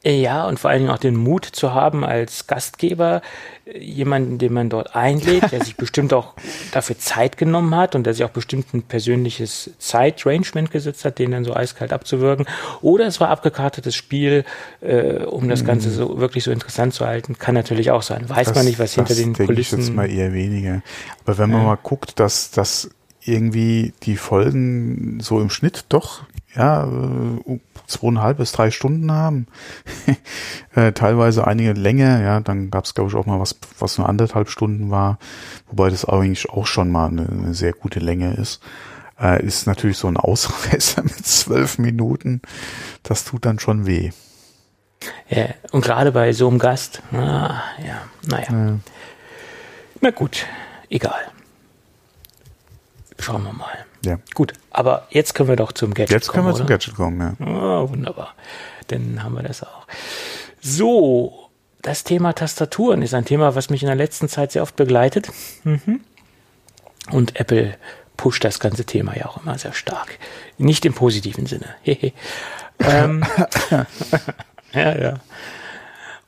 [0.03, 3.21] Ja, und vor allen Dingen auch den Mut zu haben, als Gastgeber
[3.65, 6.33] äh, jemanden, den man dort einlädt, der sich bestimmt auch
[6.71, 11.31] dafür Zeit genommen hat und der sich auch bestimmt ein persönliches Zeitrangement gesetzt hat, den
[11.31, 12.45] dann so eiskalt abzuwirken.
[12.81, 14.45] Oder es war abgekartetes Spiel,
[14.81, 17.37] äh, um das Ganze so wirklich so interessant zu halten.
[17.37, 18.29] Kann natürlich auch sein.
[18.29, 19.79] Weiß Das- man nicht, was hinter das den denke Kulissen.
[19.79, 20.83] Ich jetzt mal eher weniger.
[21.25, 22.89] Aber wenn man mal guckt, dass, dass
[23.23, 26.21] irgendwie die Folgen so im Schnitt doch
[26.55, 29.47] ja äh, zweieinhalb bis drei Stunden haben,
[30.75, 34.07] äh, teilweise einige länger, ja, dann gab es glaube ich auch mal was, was nur
[34.07, 35.17] anderthalb Stunden war,
[35.67, 38.61] wobei das eigentlich auch schon mal eine, eine sehr gute Länge ist.
[39.19, 42.41] Äh, ist natürlich so ein Ausreißer mit zwölf Minuten.
[43.03, 44.11] Das tut dann schon weh.
[45.29, 48.47] Ja, und gerade bei so einem Gast, ah, ja, naja.
[48.49, 48.79] Ja.
[50.01, 50.45] Na gut,
[50.89, 51.31] egal.
[53.19, 53.86] Schauen wir mal.
[54.07, 54.19] Ja.
[54.33, 56.75] Gut, aber jetzt können wir doch zum Gadget Jetzt können kommen, wir zum oder?
[56.75, 57.45] Gadget kommen, ja.
[57.45, 58.33] Oh, wunderbar.
[58.87, 59.87] Dann haben wir das auch.
[60.61, 61.49] So,
[61.81, 65.29] das Thema Tastaturen ist ein Thema, was mich in der letzten Zeit sehr oft begleitet.
[65.63, 66.01] Mhm.
[67.11, 67.75] Und Apple
[68.17, 70.17] pusht das ganze Thema ja auch immer sehr stark.
[70.57, 71.67] Nicht im positiven Sinne.
[71.81, 72.13] Hehe.
[72.79, 73.23] ähm,
[74.73, 75.13] ja, ja.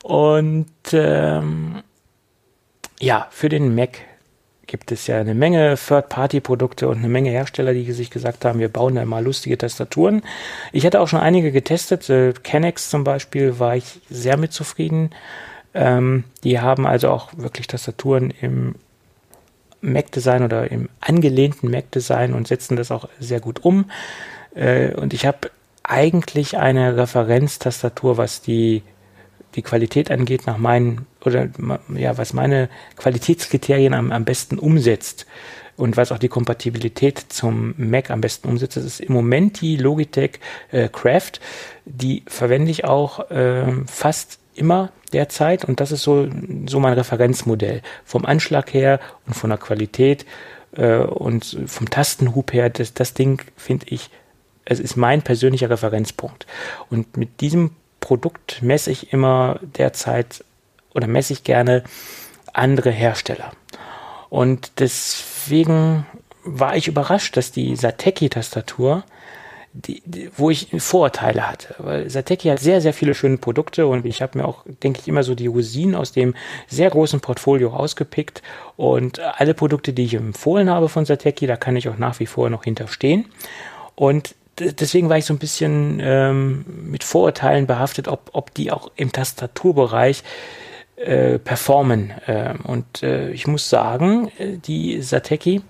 [0.02, 1.82] Und ähm,
[3.00, 3.98] ja, für den Mac
[4.70, 8.68] gibt es ja eine Menge Third-Party-Produkte und eine Menge Hersteller, die sich gesagt haben, wir
[8.68, 10.22] bauen da mal lustige Tastaturen.
[10.70, 12.08] Ich hatte auch schon einige getestet.
[12.08, 12.34] Äh,
[12.76, 15.10] zum Beispiel war ich sehr mit zufrieden.
[15.74, 18.76] Ähm, die haben also auch wirklich Tastaturen im
[19.80, 23.90] Mac-Design oder im angelehnten Mac-Design und setzen das auch sehr gut um.
[24.54, 25.50] Äh, und ich habe
[25.82, 28.82] eigentlich eine Referenztastatur, was die
[29.56, 31.48] die Qualität angeht, nach meinen oder
[31.94, 35.26] ja, was meine Qualitätskriterien am, am besten umsetzt
[35.76, 39.76] und was auch die Kompatibilität zum Mac am besten umsetzt, das ist im Moment die
[39.76, 40.32] Logitech
[40.72, 41.40] äh, Craft.
[41.86, 46.28] Die verwende ich auch äh, fast immer derzeit und das ist so,
[46.66, 47.82] so mein Referenzmodell.
[48.04, 50.26] Vom Anschlag her und von der Qualität
[50.72, 54.10] äh, und vom Tastenhub her, das, das Ding finde ich,
[54.66, 56.46] es ist mein persönlicher Referenzpunkt.
[56.90, 60.44] Und mit diesem Produkt messe ich immer derzeit
[60.94, 61.84] oder messe ich gerne
[62.52, 63.52] andere Hersteller.
[64.28, 66.06] Und deswegen
[66.44, 69.04] war ich überrascht, dass die Sateki-Tastatur,
[69.72, 74.04] die, die, wo ich Vorurteile hatte, weil Sateki hat sehr, sehr viele schöne Produkte und
[74.04, 76.34] ich habe mir auch, denke ich, immer so die Rosinen aus dem
[76.66, 78.42] sehr großen Portfolio rausgepickt
[78.76, 82.26] und alle Produkte, die ich empfohlen habe von Sateki, da kann ich auch nach wie
[82.26, 83.26] vor noch hinterstehen.
[83.94, 88.90] Und deswegen war ich so ein bisschen ähm, mit Vorurteilen behaftet, ob, ob die auch
[88.96, 90.24] im Tastaturbereich
[91.00, 92.10] äh, performen.
[92.26, 95.62] Äh, und äh, ich muss sagen, die Sateki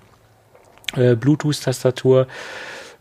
[0.97, 2.27] äh, Bluetooth-Tastatur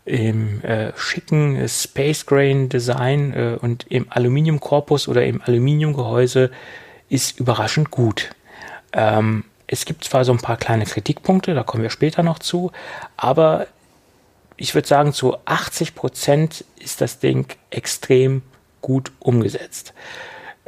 [0.04, 6.50] im äh, schicken Space Grain Design äh, und im Aluminiumkorpus oder im Aluminiumgehäuse
[7.08, 8.30] ist überraschend gut.
[8.92, 12.72] Ähm, es gibt zwar so ein paar kleine Kritikpunkte, da kommen wir später noch zu,
[13.16, 13.66] aber
[14.56, 18.42] ich würde sagen, zu 80 Prozent ist das Ding extrem
[18.80, 19.94] gut umgesetzt.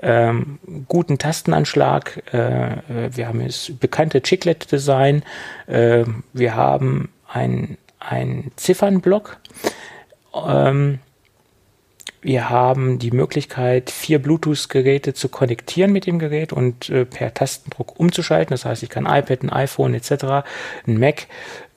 [0.03, 2.77] Ähm, guten Tastenanschlag, äh,
[3.15, 5.23] wir haben das bekannte Chiclet-Design,
[5.69, 9.39] äh, wir haben ein, ein Ziffernblock,
[10.35, 10.99] ähm,
[12.21, 17.99] wir haben die Möglichkeit, vier Bluetooth-Geräte zu konnektieren mit dem Gerät und äh, per Tastendruck
[17.99, 18.55] umzuschalten.
[18.55, 20.45] Das heißt, ich kann iPad, ein iPhone etc.,
[20.87, 21.27] ein Mac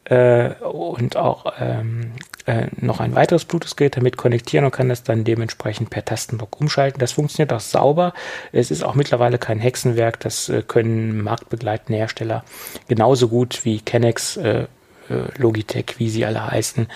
[0.06, 2.12] äh, und auch ähm,
[2.46, 7.00] äh, noch ein weiteres Bluetooth-Gerät damit konnektieren und kann das dann dementsprechend per Tastendruck umschalten.
[7.00, 8.14] Das funktioniert auch sauber.
[8.52, 10.20] Es ist auch mittlerweile kein Hexenwerk.
[10.20, 12.44] Das äh, können marktbegleitende Hersteller
[12.88, 14.68] genauso gut wie Canex, äh,
[15.38, 16.88] Logitech, wie sie alle heißen.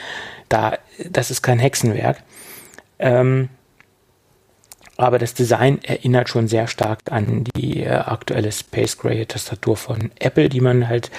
[0.50, 0.78] Da,
[1.10, 2.24] das ist kein Hexenwerk.
[2.98, 3.50] Ähm,
[4.98, 10.12] aber das Design erinnert schon sehr stark an die äh, aktuelle Space Gray Tastatur von
[10.20, 11.10] Apple, die man halt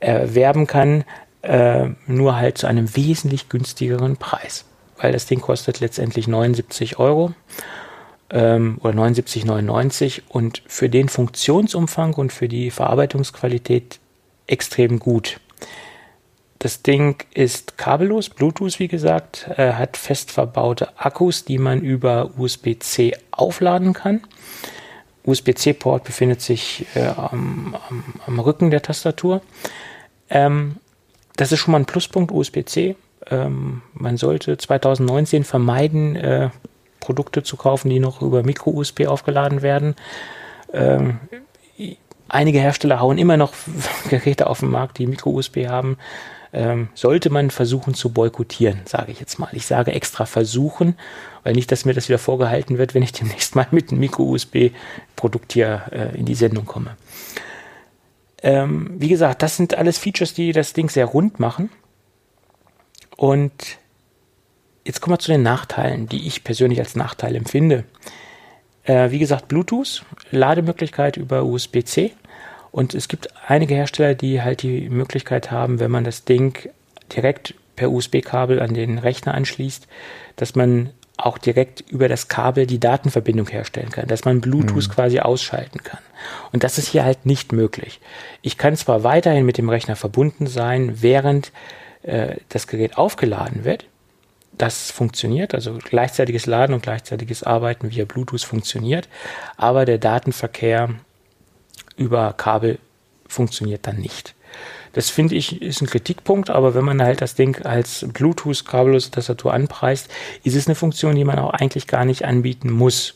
[0.00, 1.04] erwerben kann,
[1.42, 4.64] äh, nur halt zu einem wesentlich günstigeren Preis.
[4.96, 7.34] Weil das Ding kostet letztendlich 79 Euro
[8.30, 13.98] ähm, oder 79,99 und für den Funktionsumfang und für die Verarbeitungsqualität
[14.46, 15.40] extrem gut.
[16.62, 22.30] Das Ding ist kabellos, Bluetooth wie gesagt, äh, hat fest verbaute Akkus, die man über
[22.38, 24.20] USB-C aufladen kann.
[25.24, 29.42] USB-C-Port befindet sich äh, am, am, am, Rücken der Tastatur.
[30.30, 30.76] Ähm,
[31.42, 32.94] das ist schon mal ein Pluspunkt USB-C.
[33.28, 36.50] Ähm, man sollte 2019 vermeiden, äh,
[37.00, 39.96] Produkte zu kaufen, die noch über Micro-USB aufgeladen werden.
[40.72, 41.18] Ähm,
[42.28, 43.54] einige Hersteller hauen immer noch
[44.08, 45.98] Geräte auf den Markt, die Micro-USB haben.
[46.52, 49.48] Ähm, sollte man versuchen zu boykottieren, sage ich jetzt mal.
[49.50, 50.96] Ich sage extra versuchen,
[51.42, 55.54] weil nicht, dass mir das wieder vorgehalten wird, wenn ich demnächst mal mit einem Micro-USB-Produkt
[55.54, 56.96] hier äh, in die Sendung komme.
[58.42, 61.70] Ähm, wie gesagt, das sind alles Features, die das Ding sehr rund machen.
[63.16, 63.78] Und
[64.84, 67.84] jetzt kommen wir zu den Nachteilen, die ich persönlich als Nachteil empfinde.
[68.84, 72.12] Äh, wie gesagt, Bluetooth, Lademöglichkeit über USB-C.
[72.72, 76.68] Und es gibt einige Hersteller, die halt die Möglichkeit haben, wenn man das Ding
[77.14, 79.86] direkt per USB-Kabel an den Rechner anschließt,
[80.36, 84.92] dass man auch direkt über das Kabel die Datenverbindung herstellen kann, dass man Bluetooth mhm.
[84.92, 86.00] quasi ausschalten kann.
[86.52, 88.00] Und das ist hier halt nicht möglich.
[88.40, 91.52] Ich kann zwar weiterhin mit dem Rechner verbunden sein, während
[92.02, 93.86] äh, das Gerät aufgeladen wird.
[94.52, 99.08] Das funktioniert, also gleichzeitiges Laden und gleichzeitiges Arbeiten via Bluetooth funktioniert,
[99.56, 100.90] aber der Datenverkehr
[101.96, 102.78] über Kabel
[103.26, 104.34] funktioniert dann nicht.
[104.92, 109.10] Das finde ich ist ein Kritikpunkt, aber wenn man halt das Ding als Bluetooth kabellose
[109.10, 110.10] Tastatur anpreist,
[110.44, 113.14] ist es eine Funktion, die man auch eigentlich gar nicht anbieten muss.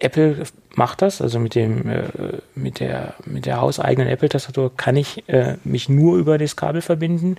[0.00, 0.44] Apple
[0.74, 2.02] macht das, also mit dem äh,
[2.54, 6.82] mit der mit der hauseigenen Apple Tastatur kann ich äh, mich nur über das Kabel
[6.82, 7.36] verbinden.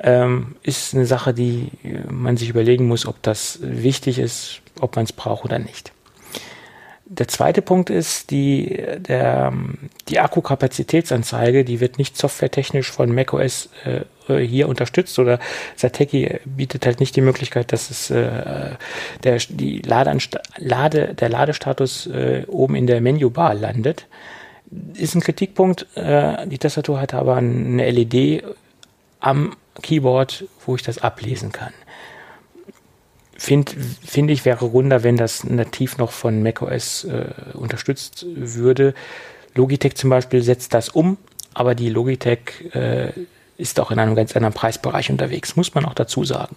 [0.00, 1.70] Ähm, ist eine Sache, die
[2.10, 5.93] man sich überlegen muss, ob das wichtig ist, ob man es braucht oder nicht.
[7.06, 9.52] Der zweite Punkt ist, die, der,
[10.08, 15.38] die Akkukapazitätsanzeige, die wird nicht softwaretechnisch von macOS äh, hier unterstützt oder
[15.76, 18.76] Sateki bietet halt nicht die Möglichkeit, dass es äh,
[19.22, 24.06] der, die Lade, der Ladestatus äh, oben in der Menübar landet.
[24.94, 25.86] Ist ein Kritikpunkt.
[25.96, 28.44] Äh, die Tastatur hat aber eine LED
[29.20, 31.74] am Keyboard, wo ich das ablesen kann
[33.36, 33.72] finde
[34.04, 38.94] find ich, wäre runder, wenn das nativ noch von macOS äh, unterstützt würde.
[39.54, 41.16] Logitech zum Beispiel setzt das um,
[41.52, 43.12] aber die Logitech äh,
[43.56, 46.56] ist auch in einem ganz anderen Preisbereich unterwegs, muss man auch dazu sagen.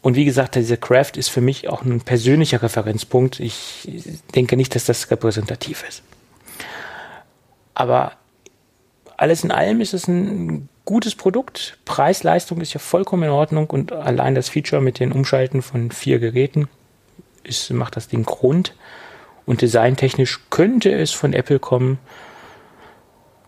[0.00, 3.40] Und wie gesagt, diese Craft ist für mich auch ein persönlicher Referenzpunkt.
[3.40, 3.88] Ich
[4.34, 6.02] denke nicht, dass das repräsentativ ist.
[7.74, 8.12] Aber
[9.16, 11.76] alles in allem ist es ein gutes Produkt.
[11.84, 16.18] Preis-Leistung ist ja vollkommen in Ordnung und allein das Feature mit den Umschalten von vier
[16.18, 16.66] Geräten
[17.44, 18.74] ist, macht das Ding rund.
[19.44, 21.98] Und designtechnisch könnte es von Apple kommen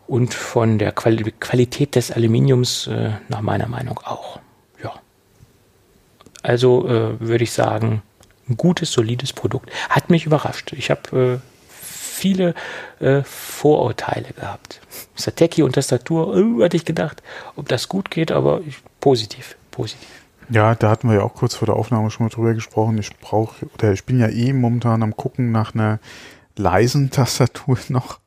[0.07, 4.39] und von der Quali Qualität des Aluminiums äh, nach meiner Meinung auch.
[4.85, 4.93] Ja.
[6.43, 8.03] Also äh, würde ich sagen,
[8.51, 9.71] ein gutes, solides Produkt.
[9.89, 10.75] Hat mich überrascht.
[10.75, 11.50] Ich habe äh,
[12.21, 12.55] viele
[13.01, 14.81] äh, Vorurteile gehabt.
[15.15, 17.23] Sateki und Tastatur, äh, hatte ich gedacht,
[17.57, 20.09] ob das gut geht, aber ich, positiv, positiv.
[20.51, 22.99] Ja, da hatten wir ja auch kurz vor der Aufnahme schon mal drüber gesprochen.
[22.99, 25.99] Ich brauche, oder ich bin ja eh momentan am gucken nach einer
[26.57, 28.19] leisen Tastatur noch,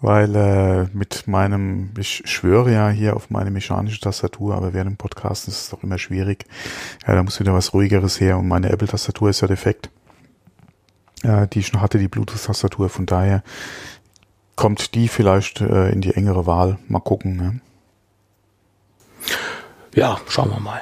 [0.00, 4.96] weil äh, mit meinem, ich schwöre ja hier auf meine mechanische Tastatur, aber während dem
[4.96, 6.46] Podcast ist es doch immer schwierig.
[7.06, 9.90] Ja, da muss wieder was ruhigeres her und meine Apple-Tastatur ist ja defekt
[11.22, 12.88] äh, die schon hatte, die Bluetooth-Tastatur.
[12.88, 13.42] Von daher
[14.56, 16.78] kommt die vielleicht äh, in die engere Wahl.
[16.88, 17.36] Mal gucken.
[17.36, 17.60] Ne?
[19.94, 20.80] Ja, schauen wir mal.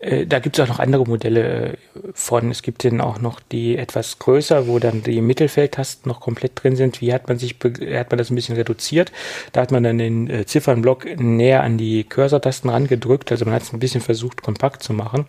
[0.00, 1.76] Äh, da gibt es auch noch andere Modelle äh,
[2.14, 2.50] von.
[2.50, 6.74] Es gibt dann auch noch die etwas größer, wo dann die Mittelfeldtasten noch komplett drin
[6.74, 7.00] sind.
[7.02, 9.12] Wie hat man sich, hat man das ein bisschen reduziert?
[9.52, 13.30] Da hat man dann den äh, Ziffernblock näher an die Cursor-Tasten rangedrückt.
[13.30, 15.26] Also man hat es ein bisschen versucht, kompakt zu machen.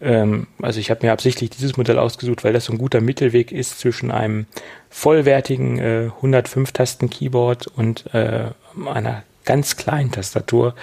[0.00, 3.52] Ähm, also ich habe mir absichtlich dieses Modell ausgesucht, weil das so ein guter Mittelweg
[3.52, 4.46] ist zwischen einem
[4.88, 8.46] vollwertigen äh, 105-Tasten-Keyboard und äh,
[8.86, 10.74] einer ganz kleinen Tastatur.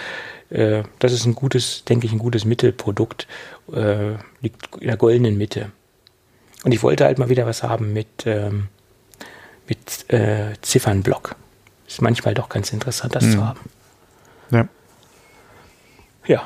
[0.50, 3.28] Äh, das ist ein gutes, denke ich, ein gutes Mittelprodukt.
[3.72, 5.72] Äh, liegt in der goldenen Mitte.
[6.64, 8.68] Und ich wollte halt mal wieder was haben mit, ähm,
[9.68, 11.36] mit äh, Ziffernblock.
[11.88, 13.32] Ist manchmal doch ganz interessant, das mhm.
[13.32, 13.60] zu haben.
[14.52, 14.68] Ja.
[16.26, 16.44] Ja,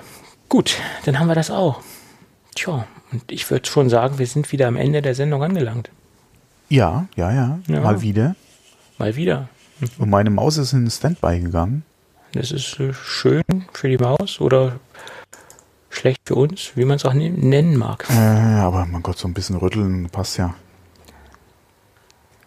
[0.47, 1.81] gut, dann haben wir das auch.
[2.55, 5.89] Tja, und ich würde schon sagen, wir sind wieder am Ende der Sendung angelangt.
[6.69, 7.81] Ja, ja, ja, ja.
[7.81, 8.35] Mal wieder.
[8.97, 9.49] Mal wieder.
[9.79, 9.87] Mhm.
[9.97, 11.83] Und meine Maus ist in Standby gegangen.
[12.33, 13.43] Das ist äh, schön
[13.73, 14.79] für die Maus oder
[15.89, 18.07] schlecht für uns, wie man es auch nennen mag.
[18.09, 20.55] Äh, aber mein Gott, so ein bisschen rütteln passt ja.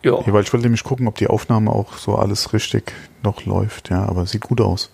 [0.03, 0.13] Ja.
[0.13, 0.33] ja.
[0.33, 2.93] Weil ich wollte nämlich gucken, ob die Aufnahme auch so alles richtig
[3.23, 4.91] noch läuft, ja, aber sieht gut aus.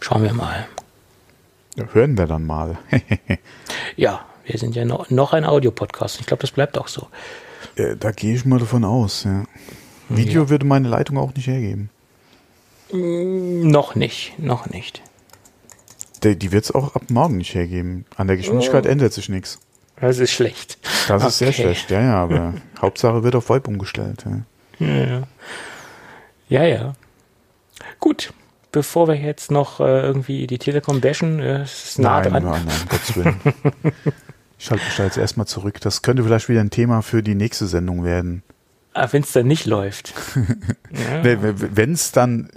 [0.00, 0.66] Schauen wir mal.
[1.76, 2.78] Ja, hören wir dann mal.
[3.96, 6.20] ja, wir sind ja noch, noch ein Audiopodcast.
[6.20, 7.08] Ich glaube, das bleibt auch so.
[7.76, 9.44] Äh, da gehe ich mal davon aus, ja.
[10.10, 10.50] Video ja.
[10.50, 11.88] würde meine Leitung auch nicht hergeben.
[12.92, 15.02] Mm, noch nicht, noch nicht.
[16.22, 18.06] Die, die wird es auch ab morgen nicht hergeben.
[18.16, 18.88] An der Geschwindigkeit oh.
[18.88, 19.58] ändert sich nichts.
[20.00, 20.78] Das ist schlecht.
[21.08, 21.28] Das okay.
[21.28, 24.24] ist sehr schlecht, ja, ja, aber Hauptsache wird auf VoIP umgestellt.
[24.26, 24.86] Ja.
[24.86, 25.22] Ja, ja.
[26.48, 26.92] Ja, ja.
[28.00, 28.32] Gut.
[28.72, 32.44] Bevor wir jetzt noch äh, irgendwie die Telekom bashen, äh, es ist nah Nein, dran.
[32.44, 33.36] nein, nein, Gottes Willen.
[34.58, 35.80] Ich schalte mich da jetzt erstmal zurück.
[35.80, 38.42] Das könnte vielleicht wieder ein Thema für die nächste Sendung werden.
[38.94, 40.14] Ah, Wenn es dann nicht läuft.
[40.90, 41.24] ja.
[41.24, 42.48] Wenn es dann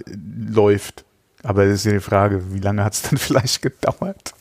[0.49, 1.03] läuft.
[1.43, 4.33] Aber das ist ja die Frage, wie lange hat es dann vielleicht gedauert?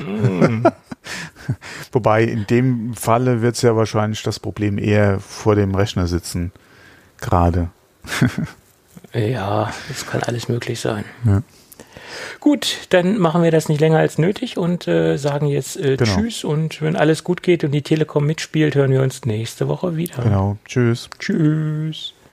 [0.00, 0.66] Mm.
[1.92, 6.52] Wobei in dem Falle wird es ja wahrscheinlich das Problem eher vor dem Rechner sitzen.
[7.20, 7.70] Gerade.
[9.12, 11.04] Ja, es kann alles möglich sein.
[11.24, 11.42] Ja.
[12.40, 16.14] Gut, dann machen wir das nicht länger als nötig und äh, sagen jetzt äh, Genau.
[16.14, 19.96] Tschüss und wenn alles gut geht und die Telekom mitspielt, hören wir uns nächste Woche
[19.96, 20.22] wieder.
[20.22, 20.56] Genau.
[20.64, 21.08] Tschüss.
[21.18, 22.14] Tschüss.